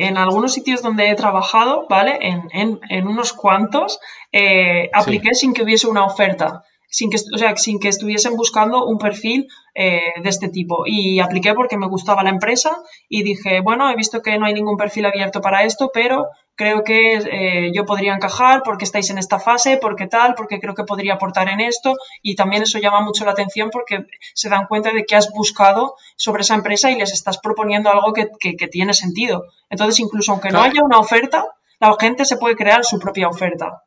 en 0.08 0.18
algunos 0.18 0.54
sitios 0.54 0.82
donde 0.82 1.10
he 1.10 1.16
trabajado, 1.16 1.86
¿vale? 1.90 2.18
En, 2.22 3.08
unos 3.08 3.34
cuantos, 3.34 4.00
eh, 4.32 4.90
apliqué 4.94 5.36
sin 5.36 5.54
que 5.54 5.62
hubiese 5.62 5.88
una 5.88 6.06
oferta. 6.06 6.64
Sin 6.92 7.10
que, 7.10 7.18
o 7.34 7.38
sea, 7.38 7.56
sin 7.56 7.80
que 7.80 7.88
estuviesen 7.88 8.36
buscando 8.36 8.86
un 8.86 9.00
perfil 9.00 9.48
eh, 9.74 10.14
de 10.22 10.30
este 10.30 10.50
tipo. 10.50 10.84
Y 10.86 11.20
apliqué 11.22 11.54
porque 11.54 11.78
me 11.78 11.88
gustaba 11.88 12.22
la 12.22 12.30
empresa 12.30 12.78
y 13.08 13.24
dije, 13.24 13.62
bueno, 13.62 13.90
he 13.90 13.96
visto 13.96 14.22
que 14.22 14.38
no 14.38 14.46
hay 14.46 14.54
ningún 14.54 14.78
perfil 14.78 15.06
abierto 15.06 15.40
para 15.40 15.64
esto, 15.64 15.90
pero 15.94 16.28
creo 16.56 16.84
que 16.84 17.16
eh, 17.16 17.72
yo 17.74 17.86
podría 17.86 18.14
encajar 18.14 18.62
porque 18.64 18.84
estáis 18.84 19.10
en 19.10 19.18
esta 19.18 19.40
fase, 19.40 19.78
porque 19.78 20.08
tal, 20.08 20.36
porque 20.36 20.60
creo 20.60 20.76
que 20.76 20.84
podría 20.84 21.14
aportar 21.14 21.48
en 21.48 21.62
esto 21.62 21.96
y 22.22 22.36
también 22.36 22.64
eso 22.64 22.78
llama 22.78 23.02
mucho 23.02 23.24
la 23.24 23.32
atención 23.32 23.70
porque 23.72 24.06
se 24.34 24.50
dan 24.50 24.68
cuenta 24.68 24.92
de 24.92 25.06
que 25.06 25.16
has 25.16 25.32
buscado 25.32 25.96
sobre 26.18 26.42
esa 26.42 26.56
empresa 26.56 26.92
y 26.92 27.00
les 27.00 27.14
estás 27.14 27.38
proponiendo 27.40 27.90
algo 27.90 28.12
que, 28.14 28.28
tiene 28.68 28.94
sentido. 28.94 29.46
Entonces, 29.70 30.00
incluso 30.02 30.34
aunque 30.34 30.50
no 30.50 30.62
haya 30.62 30.84
una 30.84 31.00
oferta, 31.00 31.46
la 31.80 31.96
gente 32.00 32.26
se 32.26 32.38
puede 32.38 32.56
crear 32.56 32.84
su 32.84 33.00
propia 33.00 33.30
oferta. 33.30 33.84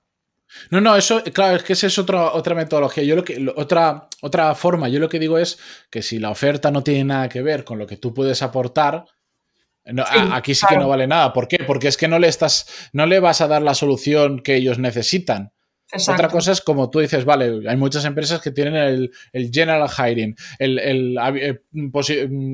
No, 0.71 0.81
no, 0.81 0.97
eso, 0.97 1.23
claro, 1.25 1.57
es 1.57 1.63
que 1.63 1.73
esa 1.73 1.87
es 1.87 1.99
otra, 1.99 2.33
otra 2.33 2.55
metodología. 2.55 3.03
Yo 3.03 3.17
lo 3.17 3.25
que, 3.25 3.53
otra, 3.57 4.09
otra 4.23 4.55
forma, 4.55 4.89
yo 4.89 5.01
lo 5.01 5.09
que 5.09 5.19
digo 5.19 5.39
es 5.39 5.59
que 5.91 6.03
si 6.03 6.19
la 6.19 6.31
oferta 6.31 6.71
no 6.71 6.83
tiene 6.83 7.05
nada 7.05 7.29
que 7.29 7.43
ver 7.43 7.65
con 7.65 7.79
lo 7.79 7.87
que 7.87 7.97
tú 7.97 8.15
puedes 8.15 8.43
aportar, 8.43 9.05
aquí 10.33 10.55
sí 10.55 10.67
que 10.69 10.77
no 10.77 10.89
vale 10.89 11.07
nada. 11.07 11.33
¿Por 11.33 11.49
qué? 11.49 11.59
Porque 11.67 11.89
es 11.89 11.97
que 11.97 12.09
no 12.09 12.19
le 12.19 12.29
estás, 12.29 12.67
no 12.93 13.07
le 13.07 13.21
vas 13.21 13.41
a 13.41 13.49
dar 13.49 13.63
la 13.63 13.75
solución 13.75 14.41
que 14.41 14.57
ellos 14.57 14.79
necesitan. 14.79 15.53
Otra 16.09 16.29
cosa 16.29 16.53
es 16.53 16.61
como 16.61 16.91
tú 16.91 17.01
dices, 17.01 17.25
vale, 17.25 17.69
hay 17.69 17.77
muchas 17.77 18.05
empresas 18.05 18.41
que 18.41 18.51
tienen 18.51 18.75
el, 19.33 19.51
general 19.53 19.89
hiring, 19.89 20.35
el, 20.59 20.79
el, 20.79 21.19
eh, 21.37 21.61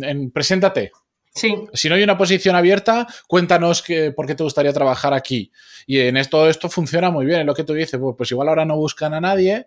en, 0.02 0.30
preséntate. 0.30 0.90
Si 1.32 1.88
no 1.88 1.94
hay 1.94 2.02
una 2.02 2.18
posición 2.18 2.56
abierta, 2.56 3.06
cuéntanos 3.28 3.82
que, 3.82 4.10
por 4.10 4.26
qué 4.26 4.34
te 4.34 4.42
gustaría 4.42 4.72
trabajar 4.72 5.14
aquí. 5.14 5.52
Y 5.86 6.00
en 6.00 6.16
esto, 6.16 6.48
esto 6.48 6.68
funciona 6.68 7.10
muy 7.10 7.24
bien, 7.24 7.40
es 7.40 7.46
lo 7.46 7.54
que 7.54 7.64
tú 7.64 7.72
dices, 7.72 8.00
pues, 8.00 8.14
pues 8.16 8.30
igual 8.30 8.48
ahora 8.48 8.64
no 8.64 8.76
buscan 8.76 9.14
a 9.14 9.20
nadie, 9.20 9.66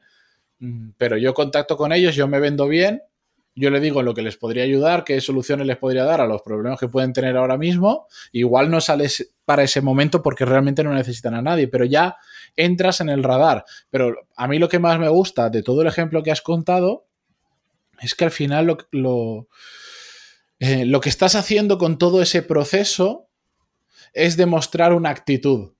mm, 0.59 0.89
pero 0.97 1.17
yo 1.17 1.33
contacto 1.33 1.77
con 1.77 1.93
ellos, 1.93 2.15
yo 2.15 2.27
me 2.27 2.39
vendo 2.39 2.67
bien 2.67 3.01
yo 3.55 3.69
le 3.69 3.79
digo 3.79 4.01
lo 4.01 4.13
que 4.13 4.23
les 4.23 4.37
podría 4.37 4.63
ayudar, 4.63 5.03
qué 5.03 5.21
soluciones 5.21 5.67
les 5.67 5.77
podría 5.77 6.05
dar 6.05 6.21
a 6.21 6.27
los 6.27 6.41
problemas 6.41 6.79
que 6.79 6.87
pueden 6.87 7.13
tener 7.13 7.37
ahora 7.37 7.57
mismo. 7.57 8.07
Igual 8.31 8.71
no 8.71 8.81
sales 8.81 9.31
para 9.45 9.63
ese 9.63 9.81
momento 9.81 10.23
porque 10.23 10.45
realmente 10.45 10.83
no 10.83 10.93
necesitan 10.93 11.35
a 11.35 11.41
nadie, 11.41 11.67
pero 11.67 11.85
ya 11.85 12.17
entras 12.55 12.99
en 13.01 13.09
el 13.09 13.23
radar. 13.23 13.63
Pero 13.91 14.15
a 14.35 14.47
mí 14.47 14.57
lo 14.57 14.69
que 14.69 14.79
más 14.79 14.99
me 14.99 15.09
gusta 15.09 15.49
de 15.49 15.61
todo 15.61 15.81
el 15.81 15.87
ejemplo 15.87 16.23
que 16.23 16.31
has 16.31 16.41
contado 16.41 17.05
es 18.01 18.15
que 18.15 18.25
al 18.25 18.31
final 18.31 18.65
lo, 18.65 18.77
lo, 18.91 19.47
eh, 20.63 20.85
lo 20.85 21.01
que 21.01 21.09
estás 21.09 21.35
haciendo 21.35 21.77
con 21.77 21.97
todo 21.97 22.21
ese 22.21 22.41
proceso 22.41 23.29
es 24.13 24.37
demostrar 24.37 24.93
una 24.93 25.09
actitud. 25.09 25.73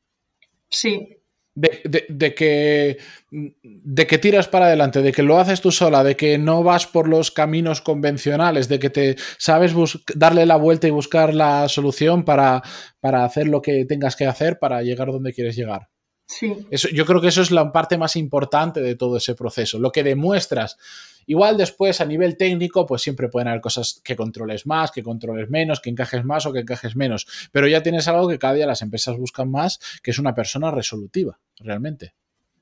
Sí 0.69 1.19
de, 1.55 2.33
que, 2.35 2.97
de 3.31 4.07
que 4.07 4.17
tiras 4.17 4.47
para 4.47 4.65
adelante, 4.65 5.01
de 5.01 5.11
que 5.11 5.23
lo 5.23 5.37
haces 5.37 5.61
tú 5.61 5.71
sola, 5.71 6.03
de 6.03 6.15
que 6.15 6.37
no 6.37 6.63
vas 6.63 6.87
por 6.87 7.07
los 7.07 7.31
caminos 7.31 7.81
convencionales, 7.81 8.67
de 8.67 8.79
que 8.79 8.89
te 8.89 9.15
sabes 9.37 9.73
darle 10.15 10.45
la 10.45 10.55
vuelta 10.55 10.87
y 10.87 10.91
buscar 10.91 11.33
la 11.33 11.69
solución 11.69 12.25
para, 12.25 12.63
para 12.99 13.23
hacer 13.23 13.47
lo 13.47 13.61
que 13.61 13.85
tengas 13.85 14.15
que 14.15 14.25
hacer 14.25 14.57
para 14.59 14.81
llegar 14.81 15.11
donde 15.11 15.33
quieres 15.33 15.55
llegar. 15.55 15.89
Sí. 16.25 16.55
Eso, 16.71 16.87
yo 16.89 17.05
creo 17.05 17.21
que 17.21 17.27
eso 17.27 17.41
es 17.41 17.51
la 17.51 17.71
parte 17.71 17.97
más 17.97 18.15
importante 18.15 18.81
de 18.81 18.95
todo 18.95 19.17
ese 19.17 19.35
proceso. 19.35 19.77
Lo 19.77 19.91
que 19.91 20.03
demuestras 20.03 20.77
Igual 21.25 21.57
después 21.57 22.01
a 22.01 22.05
nivel 22.05 22.37
técnico, 22.37 22.85
pues 22.85 23.01
siempre 23.01 23.29
pueden 23.29 23.47
haber 23.47 23.61
cosas 23.61 24.01
que 24.03 24.15
controles 24.15 24.65
más, 24.65 24.91
que 24.91 25.03
controles 25.03 25.49
menos, 25.49 25.79
que 25.79 25.89
encajes 25.89 26.23
más 26.23 26.45
o 26.45 26.53
que 26.53 26.59
encajes 26.59 26.95
menos. 26.95 27.49
Pero 27.51 27.67
ya 27.67 27.83
tienes 27.83 28.07
algo 28.07 28.27
que 28.27 28.39
cada 28.39 28.53
día 28.53 28.65
las 28.65 28.81
empresas 28.81 29.17
buscan 29.17 29.49
más, 29.49 29.79
que 30.01 30.11
es 30.11 30.19
una 30.19 30.33
persona 30.35 30.71
resolutiva, 30.71 31.39
realmente. 31.59 32.13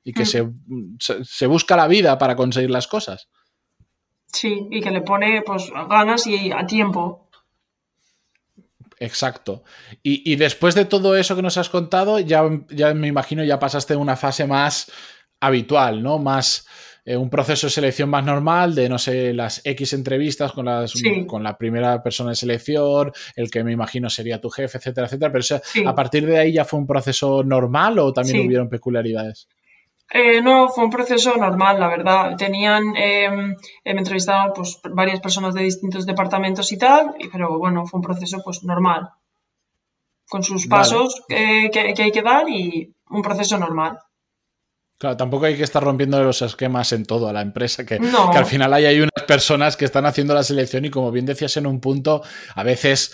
Y 0.04 0.12
que 0.12 0.24
mm. 0.24 0.96
se, 0.98 1.46
busca 1.46 1.76
la 1.76 1.88
vida 1.88 2.18
para 2.18 2.36
conseguir 2.36 2.70
las 2.70 2.88
cosas. 2.88 3.28
Sí, 4.26 4.66
y 4.70 4.80
que 4.80 4.90
le 4.90 5.02
pone 5.02 5.42
pues 5.42 5.70
ganas 5.88 6.26
y 6.26 6.50
a 6.52 6.66
tiempo. 6.66 7.28
Exacto. 8.98 9.64
Y, 10.02 10.36
después 10.36 10.76
de 10.76 10.84
todo 10.84 11.16
eso 11.16 11.34
que 11.34 11.42
nos 11.42 11.56
has 11.56 11.68
contado, 11.68 12.20
ya, 12.20 12.42
ya 12.70 12.94
me 12.94 13.08
imagino 13.08 13.42
ya 13.42 13.58
pasaste 13.58 13.96
una 13.96 14.16
fase 14.16 14.46
más 14.46 14.92
habitual, 15.40 16.04
¿no? 16.04 16.20
Más, 16.20 16.66
eh, 17.04 17.16
un 17.16 17.28
proceso 17.28 17.66
de 17.66 17.72
selección 17.72 18.08
más 18.08 18.24
normal 18.24 18.74
de, 18.74 18.88
no 18.88 18.98
sé, 18.98 19.32
las 19.32 19.60
X 19.64 19.92
entrevistas 19.92 20.52
con, 20.52 20.66
las, 20.66 20.94
con 21.26 21.42
la 21.42 21.58
primera 21.58 22.00
persona 22.00 22.30
de 22.30 22.36
selección, 22.36 23.12
el 23.34 23.50
que 23.50 23.64
me 23.64 23.72
imagino 23.72 24.08
sería 24.08 24.40
tu 24.40 24.50
jefe, 24.50 24.78
etcétera, 24.78 25.08
etcétera. 25.08 25.32
Pero 25.32 25.88
a 25.88 25.94
partir 25.94 26.26
de 26.26 26.38
ahí 26.38 26.52
ya 26.52 26.64
fue 26.64 26.78
un 26.78 26.86
proceso 26.86 27.42
normal 27.42 27.98
o 27.98 28.12
también 28.12 28.46
hubieron 28.46 28.68
peculiaridades? 28.68 29.48
Eh, 30.14 30.42
no, 30.42 30.68
fue 30.68 30.84
un 30.84 30.90
proceso 30.90 31.36
normal, 31.36 31.80
la 31.80 31.88
verdad. 31.88 32.36
Tenían, 32.36 32.94
em, 32.96 33.56
me 33.84 33.90
entrevistaban 33.90 34.52
pues, 34.54 34.78
varias 34.94 35.20
personas 35.20 35.54
de 35.54 35.62
distintos 35.62 36.06
departamentos 36.06 36.70
y 36.70 36.78
tal, 36.78 37.14
pero 37.32 37.58
bueno, 37.58 37.86
fue 37.86 37.98
un 37.98 38.04
proceso 38.04 38.42
pues 38.44 38.62
normal, 38.62 39.08
con 40.28 40.42
sus 40.42 40.66
pasos 40.66 41.22
que, 41.26 41.70
que, 41.72 42.02
hay 42.02 42.12
que 42.12 42.22
dar 42.22 42.48
y 42.48 42.94
un 43.08 43.22
proceso 43.22 43.58
normal. 43.58 43.98
Claro, 45.02 45.16
tampoco 45.16 45.46
hay 45.46 45.56
que 45.56 45.64
estar 45.64 45.82
rompiendo 45.82 46.22
los 46.22 46.42
esquemas 46.42 46.92
en 46.92 47.04
todo 47.04 47.28
a 47.28 47.32
la 47.32 47.40
empresa, 47.40 47.84
que, 47.84 47.96
al 47.96 48.46
final 48.46 48.72
hay, 48.72 48.84
hay 48.84 49.00
unas 49.00 49.24
personas 49.26 49.76
que 49.76 49.84
están 49.84 50.06
haciendo 50.06 50.32
la 50.32 50.44
selección 50.44 50.84
y 50.84 50.90
como 50.90 51.10
bien 51.10 51.26
decías 51.26 51.56
en 51.56 51.66
un 51.66 51.80
punto, 51.80 52.22
a 52.54 52.62
veces 52.62 53.12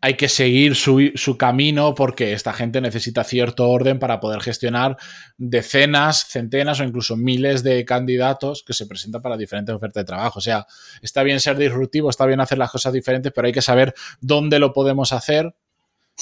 hay 0.00 0.14
que 0.14 0.30
seguir 0.30 0.74
su, 0.74 1.10
su, 1.14 1.36
camino 1.36 1.94
porque 1.94 2.32
esta 2.32 2.54
gente 2.54 2.80
necesita 2.80 3.24
cierto 3.24 3.68
orden 3.68 3.98
para 3.98 4.20
poder 4.20 4.40
gestionar 4.40 4.96
decenas, 5.36 6.24
centenas 6.28 6.80
o 6.80 6.84
incluso 6.84 7.14
miles 7.14 7.62
de 7.62 7.84
candidatos 7.84 8.64
que 8.66 8.72
se 8.72 8.86
presentan 8.86 9.20
para 9.20 9.36
diferentes 9.36 9.74
ofertas 9.74 10.00
de 10.00 10.06
trabajo. 10.06 10.38
O 10.38 10.42
sea, 10.42 10.66
está 11.02 11.22
bien 11.24 11.40
ser 11.40 11.58
disruptivo, 11.58 12.08
está 12.08 12.24
bien 12.24 12.40
hacer 12.40 12.56
las 12.56 12.70
cosas 12.70 12.90
diferentes, 12.94 13.32
pero 13.34 13.48
hay 13.48 13.52
que 13.52 13.60
saber 13.60 13.92
dónde 14.22 14.58
lo 14.58 14.72
podemos 14.72 15.12
hacer 15.12 15.54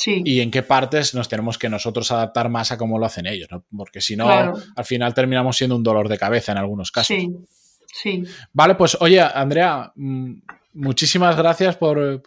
y 0.07 0.41
en 0.41 0.51
qué 0.51 0.63
partes 0.63 1.15
nos 1.15 1.29
tenemos 1.29 1.59
que 1.59 1.69
nosotros 1.69 2.11
adaptar 2.11 2.49
más 2.49 2.73
a 2.73 2.79
cómo 2.79 2.99
lo 2.99 3.07
hacen 3.07 3.27
ellos, 3.27 3.49
¿no? 3.51 3.65
Porque 3.77 4.01
si 4.01 4.17
no, 4.17 4.29
al 4.29 4.85
final 4.85 5.15
terminamos 5.15 5.57
siendo 5.57 5.77
un 5.77 5.83
dolor 5.83 6.09
de 6.09 6.19
cabeza 6.19 6.53
en 6.53 6.59
algunos 6.59 6.91
casos. 6.91 7.17
Sí, 7.17 7.31
sí. 7.93 8.25
Vale, 8.53 8.75
pues 8.77 8.97
oye, 9.01 9.21
Andrea, 9.21 9.93
mm, 9.95 10.35
muchísimas 10.75 11.37
gracias 11.37 11.77
por, 11.77 12.21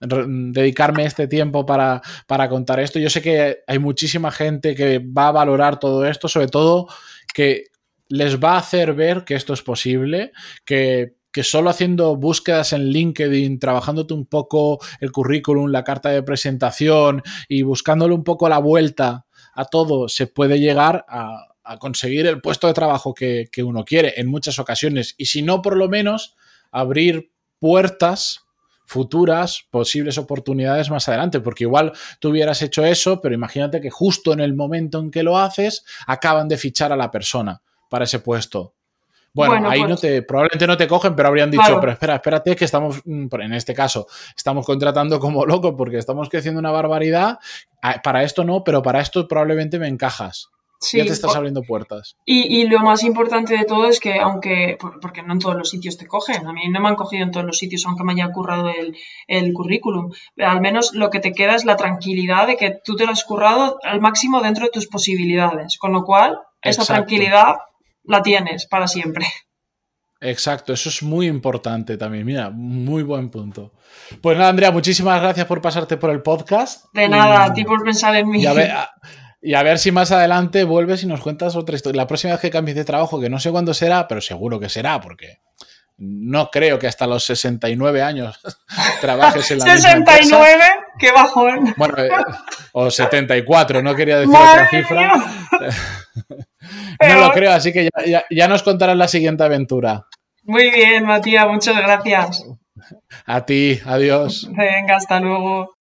dedicarme 0.00 1.04
este 1.04 1.26
tiempo 1.26 1.64
para, 1.66 2.00
para, 2.26 2.48
contar 2.48 2.80
esto. 2.80 2.98
Yo 2.98 3.10
sé 3.10 3.22
que 3.22 3.58
hay 3.66 3.78
muchísima 3.78 4.30
gente 4.30 4.74
que 4.74 4.98
va 4.98 5.28
a 5.28 5.32
valorar 5.32 5.78
todo 5.78 6.06
esto, 6.06 6.28
sobre 6.28 6.48
todo 6.48 6.88
que 7.32 7.66
les 8.08 8.42
va 8.42 8.54
a 8.54 8.58
hacer 8.58 8.92
ver 8.94 9.24
que 9.24 9.34
esto 9.34 9.54
es 9.54 9.62
posible, 9.62 10.32
que 10.64 11.14
que 11.32 11.44
solo 11.44 11.70
haciendo 11.70 12.16
búsquedas 12.16 12.72
en 12.72 12.86
LinkedIn, 12.88 13.58
trabajándote 13.58 14.14
un 14.14 14.26
poco 14.26 14.78
el 15.00 15.12
currículum, 15.12 15.70
la 15.70 15.84
carta 15.84 16.10
de 16.10 16.22
presentación 16.22 17.22
y 17.48 17.62
buscándole 17.62 18.14
un 18.14 18.24
poco 18.24 18.48
la 18.48 18.58
vuelta 18.58 19.26
a 19.54 19.64
todo, 19.64 20.08
se 20.08 20.26
puede 20.26 20.58
llegar 20.58 21.04
a, 21.08 21.46
conseguir 21.78 22.26
el 22.26 22.40
puesto 22.40 22.66
de 22.66 22.74
trabajo 22.74 23.14
que, 23.14 23.48
uno 23.64 23.84
quiere 23.84 24.14
en 24.16 24.26
muchas 24.26 24.58
ocasiones. 24.58 25.14
Y 25.18 25.26
si 25.26 25.42
no, 25.42 25.62
por 25.62 25.76
lo 25.76 25.88
menos, 25.88 26.34
abrir 26.72 27.30
puertas 27.60 28.40
futuras 28.86 29.66
posibles 29.70 30.18
oportunidades 30.18 30.90
más 30.90 31.08
adelante, 31.08 31.38
porque 31.38 31.62
igual 31.62 31.92
tú 32.18 32.30
hubieras 32.30 32.60
hecho 32.62 32.84
eso, 32.84 33.20
pero 33.20 33.36
imagínate 33.36 33.80
que 33.80 33.90
justo 33.90 34.32
en 34.32 34.40
el 34.40 34.54
momento 34.54 34.98
en 34.98 35.12
que 35.12 35.22
lo 35.22 35.38
haces, 35.38 35.84
acaban 36.08 36.48
de 36.48 36.56
fichar 36.56 36.90
a 36.90 36.96
la 36.96 37.12
persona 37.12 37.62
para 37.88 38.04
ese 38.04 38.18
puesto. 38.18 38.74
Bueno, 39.32 39.68
ahí 39.68 39.82
no 39.82 39.88
pues 39.88 40.00
te, 40.00 40.22
probablemente 40.22 40.66
no 40.66 40.76
te 40.76 40.88
cogen, 40.88 41.14
pero 41.14 41.28
habrían 41.28 41.50
dicho, 41.50 41.78
pero 41.80 41.92
espera, 41.92 42.16
espérate, 42.16 42.56
que 42.56 42.64
estamos, 42.64 43.00
mm, 43.04 43.26
en 43.40 43.52
este 43.52 43.74
caso, 43.74 44.06
estamos 44.36 44.66
contratando 44.66 45.20
como 45.20 45.46
loco 45.46 45.76
porque 45.76 45.98
estamos 45.98 46.28
creciendo 46.28 46.58
una 46.58 46.72
barbaridad. 46.72 47.38
Para 48.02 48.24
esto 48.24 48.44
no, 48.44 48.64
pero 48.64 48.82
para 48.82 49.00
esto 49.00 49.26
probablemente 49.28 49.78
me 49.78 49.88
encajas. 49.88 50.50
ya 50.92 51.04
te 51.04 51.12
estás 51.12 51.36
abriendo 51.36 51.62
puertas. 51.62 52.16
Y, 52.24 52.66
lo 52.66 52.80
más 52.80 53.04
importante 53.04 53.56
de 53.56 53.64
todo 53.64 53.86
es 53.86 54.00
que, 54.00 54.18
aunque, 54.18 54.78
porque 55.00 55.22
no 55.22 55.34
en 55.34 55.38
todos 55.38 55.54
los 55.54 55.68
sitios 55.68 55.96
te 55.96 56.06
cogen, 56.06 56.46
a 56.46 56.52
mí 56.52 56.68
no 56.68 56.80
me 56.80 56.88
han 56.88 56.96
cogido 56.96 57.22
en 57.22 57.30
todos 57.30 57.46
los 57.46 57.58
sitios, 57.58 57.84
aunque 57.86 58.02
me 58.02 58.12
haya 58.14 58.32
currado 58.32 58.68
el, 58.68 58.96
el 59.28 59.52
currículum, 59.52 60.10
al 60.38 60.60
menos 60.60 60.92
lo 60.94 61.10
que 61.10 61.20
te 61.20 61.32
queda 61.32 61.54
es 61.54 61.64
la 61.64 61.76
tranquilidad 61.76 62.46
de 62.46 62.56
que 62.56 62.80
tú 62.82 62.96
te 62.96 63.06
lo 63.06 63.12
has 63.12 63.24
currado 63.24 63.78
al 63.82 64.00
máximo 64.00 64.40
dentro 64.40 64.64
de 64.64 64.70
tus 64.70 64.88
posibilidades, 64.88 65.78
con 65.78 65.92
lo 65.92 66.04
cual, 66.04 66.40
esa 66.62 66.84
tranquilidad 66.84 67.56
la 68.04 68.22
tienes 68.22 68.66
para 68.66 68.88
siempre. 68.88 69.26
Exacto, 70.20 70.74
eso 70.74 70.90
es 70.90 71.02
muy 71.02 71.26
importante 71.26 71.96
también. 71.96 72.26
Mira, 72.26 72.50
muy 72.50 73.02
buen 73.02 73.30
punto. 73.30 73.72
Pues 74.20 74.36
nada, 74.36 74.50
Andrea, 74.50 74.70
muchísimas 74.70 75.20
gracias 75.20 75.46
por 75.46 75.62
pasarte 75.62 75.96
por 75.96 76.10
el 76.10 76.20
podcast. 76.20 76.86
De 76.92 77.08
nada, 77.08 77.44
a 77.44 77.52
ti 77.52 77.64
por 77.64 77.82
pensar 77.82 78.14
en 78.16 78.28
mí. 78.28 78.44
Y 79.42 79.54
a, 79.54 79.62
ver, 79.62 79.78
si 79.78 79.90
más 79.90 80.12
adelante 80.12 80.64
vuelves 80.64 81.02
y 81.02 81.06
nos 81.06 81.22
cuentas 81.22 81.56
otra 81.56 81.74
historia. 81.74 82.02
La 82.02 82.06
próxima 82.06 82.34
vez 82.34 82.42
que 82.42 82.50
cambies 82.50 82.76
de 82.76 82.84
trabajo, 82.84 83.18
que 83.18 83.30
no 83.30 83.40
sé 83.40 83.50
cuándo 83.50 83.72
será, 83.72 84.06
pero 84.06 84.20
seguro 84.20 84.60
que 84.60 84.68
será, 84.68 85.00
porque 85.00 85.40
no 85.96 86.50
creo 86.50 86.78
que 86.78 86.86
hasta 86.86 87.06
los 87.06 87.24
69 87.24 88.02
años 88.02 88.38
trabajes 89.00 89.50
en 89.50 89.60
la 89.60 89.64
¿69? 89.64 90.20
Misma 90.20 90.38
¡Qué 90.98 91.10
bajón! 91.12 91.74
Bueno, 91.78 91.94
eh, 92.02 92.10
o 92.72 92.90
74, 92.90 93.82
no 93.82 93.94
quería 93.94 94.18
decir 94.18 94.36
otra 94.36 94.68
cifra. 94.68 95.12
no 97.08 97.20
lo 97.20 97.30
creo, 97.32 97.52
así 97.52 97.72
que 97.72 97.88
ya, 98.30 98.48
nos 98.48 98.62
contarás 98.62 98.96
la 98.96 99.08
siguiente 99.08 99.44
aventura. 99.44 100.06
Muy 100.44 100.70
bien, 100.70 101.04
Matías, 101.04 101.46
muchas 101.48 101.76
gracias. 101.76 102.44
A 103.26 103.44
ti, 103.44 103.78
adiós. 103.84 104.48
Venga, 104.50 104.96
hasta 104.96 105.20
luego. 105.20 105.74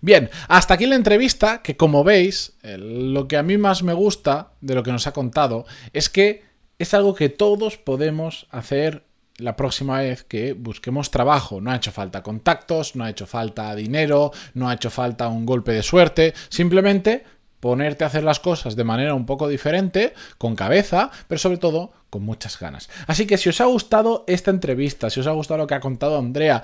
Bien, 0.00 0.30
hasta 0.48 0.74
aquí 0.74 0.86
la 0.86 0.96
entrevista, 0.96 1.62
que 1.62 1.76
como 1.76 2.04
veis, 2.04 2.56
lo 2.62 3.28
que 3.28 3.36
a 3.36 3.42
mí 3.42 3.58
más 3.58 3.82
me 3.82 3.92
gusta 3.92 4.52
de 4.60 4.74
lo 4.74 4.82
que 4.82 4.92
nos 4.92 5.06
ha 5.06 5.12
contado 5.12 5.66
es 5.92 6.08
que 6.08 6.42
es 6.78 6.94
algo 6.94 7.14
que 7.14 7.28
todos 7.28 7.76
podemos 7.76 8.46
hacer 8.50 9.04
la 9.38 9.56
próxima 9.56 10.00
vez 10.00 10.24
que 10.24 10.52
busquemos 10.52 11.10
trabajo. 11.10 11.60
No 11.60 11.70
ha 11.70 11.76
hecho 11.76 11.92
falta 11.92 12.22
contactos, 12.22 12.96
no 12.96 13.04
ha 13.04 13.10
hecho 13.10 13.26
falta 13.26 13.74
dinero, 13.74 14.32
no 14.54 14.68
ha 14.68 14.74
hecho 14.74 14.90
falta 14.90 15.28
un 15.28 15.46
golpe 15.46 15.72
de 15.72 15.82
suerte, 15.82 16.34
simplemente 16.48 17.24
ponerte 17.62 18.02
a 18.02 18.08
hacer 18.08 18.24
las 18.24 18.40
cosas 18.40 18.74
de 18.74 18.82
manera 18.82 19.14
un 19.14 19.24
poco 19.24 19.46
diferente, 19.46 20.14
con 20.36 20.56
cabeza, 20.56 21.12
pero 21.28 21.38
sobre 21.38 21.58
todo 21.58 21.92
con 22.10 22.24
muchas 22.24 22.58
ganas. 22.58 22.90
Así 23.06 23.24
que 23.24 23.38
si 23.38 23.50
os 23.50 23.60
ha 23.60 23.66
gustado 23.66 24.24
esta 24.26 24.50
entrevista, 24.50 25.10
si 25.10 25.20
os 25.20 25.28
ha 25.28 25.30
gustado 25.30 25.58
lo 25.58 25.68
que 25.68 25.76
ha 25.76 25.80
contado 25.80 26.18
Andrea, 26.18 26.60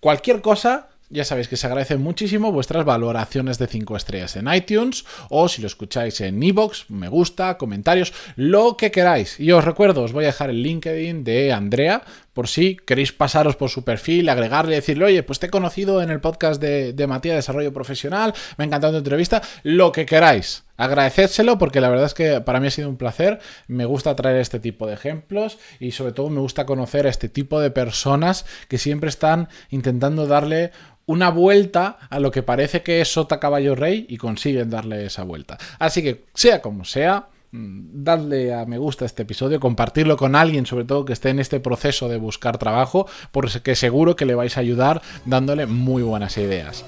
cualquier 0.00 0.40
cosa, 0.40 0.88
ya 1.08 1.24
sabéis 1.24 1.46
que 1.46 1.56
se 1.56 1.68
agradecen 1.68 2.02
muchísimo 2.02 2.50
vuestras 2.50 2.84
valoraciones 2.84 3.58
de 3.58 3.68
5 3.68 3.96
estrellas 3.96 4.34
en 4.34 4.52
iTunes 4.52 5.04
o 5.28 5.48
si 5.48 5.62
lo 5.62 5.68
escucháis 5.68 6.20
en 6.20 6.42
iVoox, 6.42 6.90
me 6.90 7.08
gusta, 7.08 7.56
comentarios, 7.56 8.12
lo 8.34 8.76
que 8.76 8.90
queráis. 8.90 9.38
Y 9.38 9.52
os 9.52 9.64
recuerdo, 9.64 10.02
os 10.02 10.12
voy 10.12 10.24
a 10.24 10.28
dejar 10.28 10.50
el 10.50 10.64
LinkedIn 10.64 11.22
de 11.22 11.52
Andrea 11.52 12.02
por 12.32 12.48
si 12.48 12.76
queréis 12.76 13.12
pasaros 13.12 13.56
por 13.56 13.70
su 13.70 13.84
perfil, 13.84 14.28
agregarle, 14.28 14.76
decirle, 14.76 15.04
oye, 15.04 15.22
pues 15.22 15.38
te 15.38 15.46
he 15.46 15.50
conocido 15.50 16.02
en 16.02 16.10
el 16.10 16.20
podcast 16.20 16.60
de, 16.60 16.92
de 16.92 17.06
Matías 17.06 17.36
Desarrollo 17.36 17.72
Profesional, 17.72 18.34
me 18.56 18.64
ha 18.64 18.66
encantado 18.66 18.94
tu 18.94 18.98
entrevista, 18.98 19.42
lo 19.62 19.92
que 19.92 20.06
queráis. 20.06 20.64
Agradecédselo 20.76 21.58
porque 21.58 21.82
la 21.82 21.90
verdad 21.90 22.06
es 22.06 22.14
que 22.14 22.40
para 22.40 22.58
mí 22.58 22.68
ha 22.68 22.70
sido 22.70 22.88
un 22.88 22.96
placer, 22.96 23.38
me 23.68 23.84
gusta 23.84 24.16
traer 24.16 24.36
este 24.36 24.60
tipo 24.60 24.86
de 24.86 24.94
ejemplos 24.94 25.58
y 25.78 25.90
sobre 25.92 26.12
todo 26.12 26.30
me 26.30 26.40
gusta 26.40 26.64
conocer 26.64 27.06
a 27.06 27.10
este 27.10 27.28
tipo 27.28 27.60
de 27.60 27.70
personas 27.70 28.46
que 28.66 28.78
siempre 28.78 29.10
están 29.10 29.48
intentando 29.68 30.26
darle 30.26 30.72
una 31.04 31.28
vuelta 31.28 31.98
a 32.08 32.20
lo 32.20 32.30
que 32.30 32.42
parece 32.42 32.82
que 32.82 33.00
es 33.00 33.12
Sota 33.12 33.40
Caballo 33.40 33.74
Rey 33.74 34.06
y 34.08 34.16
consiguen 34.16 34.70
darle 34.70 35.04
esa 35.04 35.24
vuelta. 35.24 35.58
Así 35.78 36.02
que, 36.02 36.24
sea 36.34 36.62
como 36.62 36.84
sea, 36.84 37.28
mm, 37.52 38.04
dadle 38.04 38.54
a 38.54 38.64
me 38.66 38.78
gusta 38.78 39.04
este 39.04 39.22
episodio, 39.22 39.60
compartirlo 39.60 40.16
con 40.16 40.34
alguien, 40.34 40.66
sobre 40.66 40.84
todo 40.84 41.04
que 41.04 41.12
esté 41.12 41.30
en 41.30 41.38
este 41.38 41.60
proceso 41.60 42.08
de 42.08 42.18
buscar 42.18 42.58
trabajo, 42.58 43.06
porque 43.32 43.74
seguro 43.74 44.16
que 44.16 44.26
le 44.26 44.34
vais 44.34 44.56
a 44.56 44.60
ayudar 44.60 45.02
dándole 45.24 45.66
muy 45.66 46.02
buenas 46.02 46.36
ideas. 46.36 46.84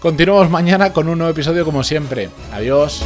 Continuamos 0.00 0.48
mañana 0.48 0.92
con 0.92 1.08
un 1.08 1.18
nuevo 1.18 1.32
episodio 1.32 1.64
como 1.64 1.82
siempre. 1.82 2.30
Adiós. 2.52 3.02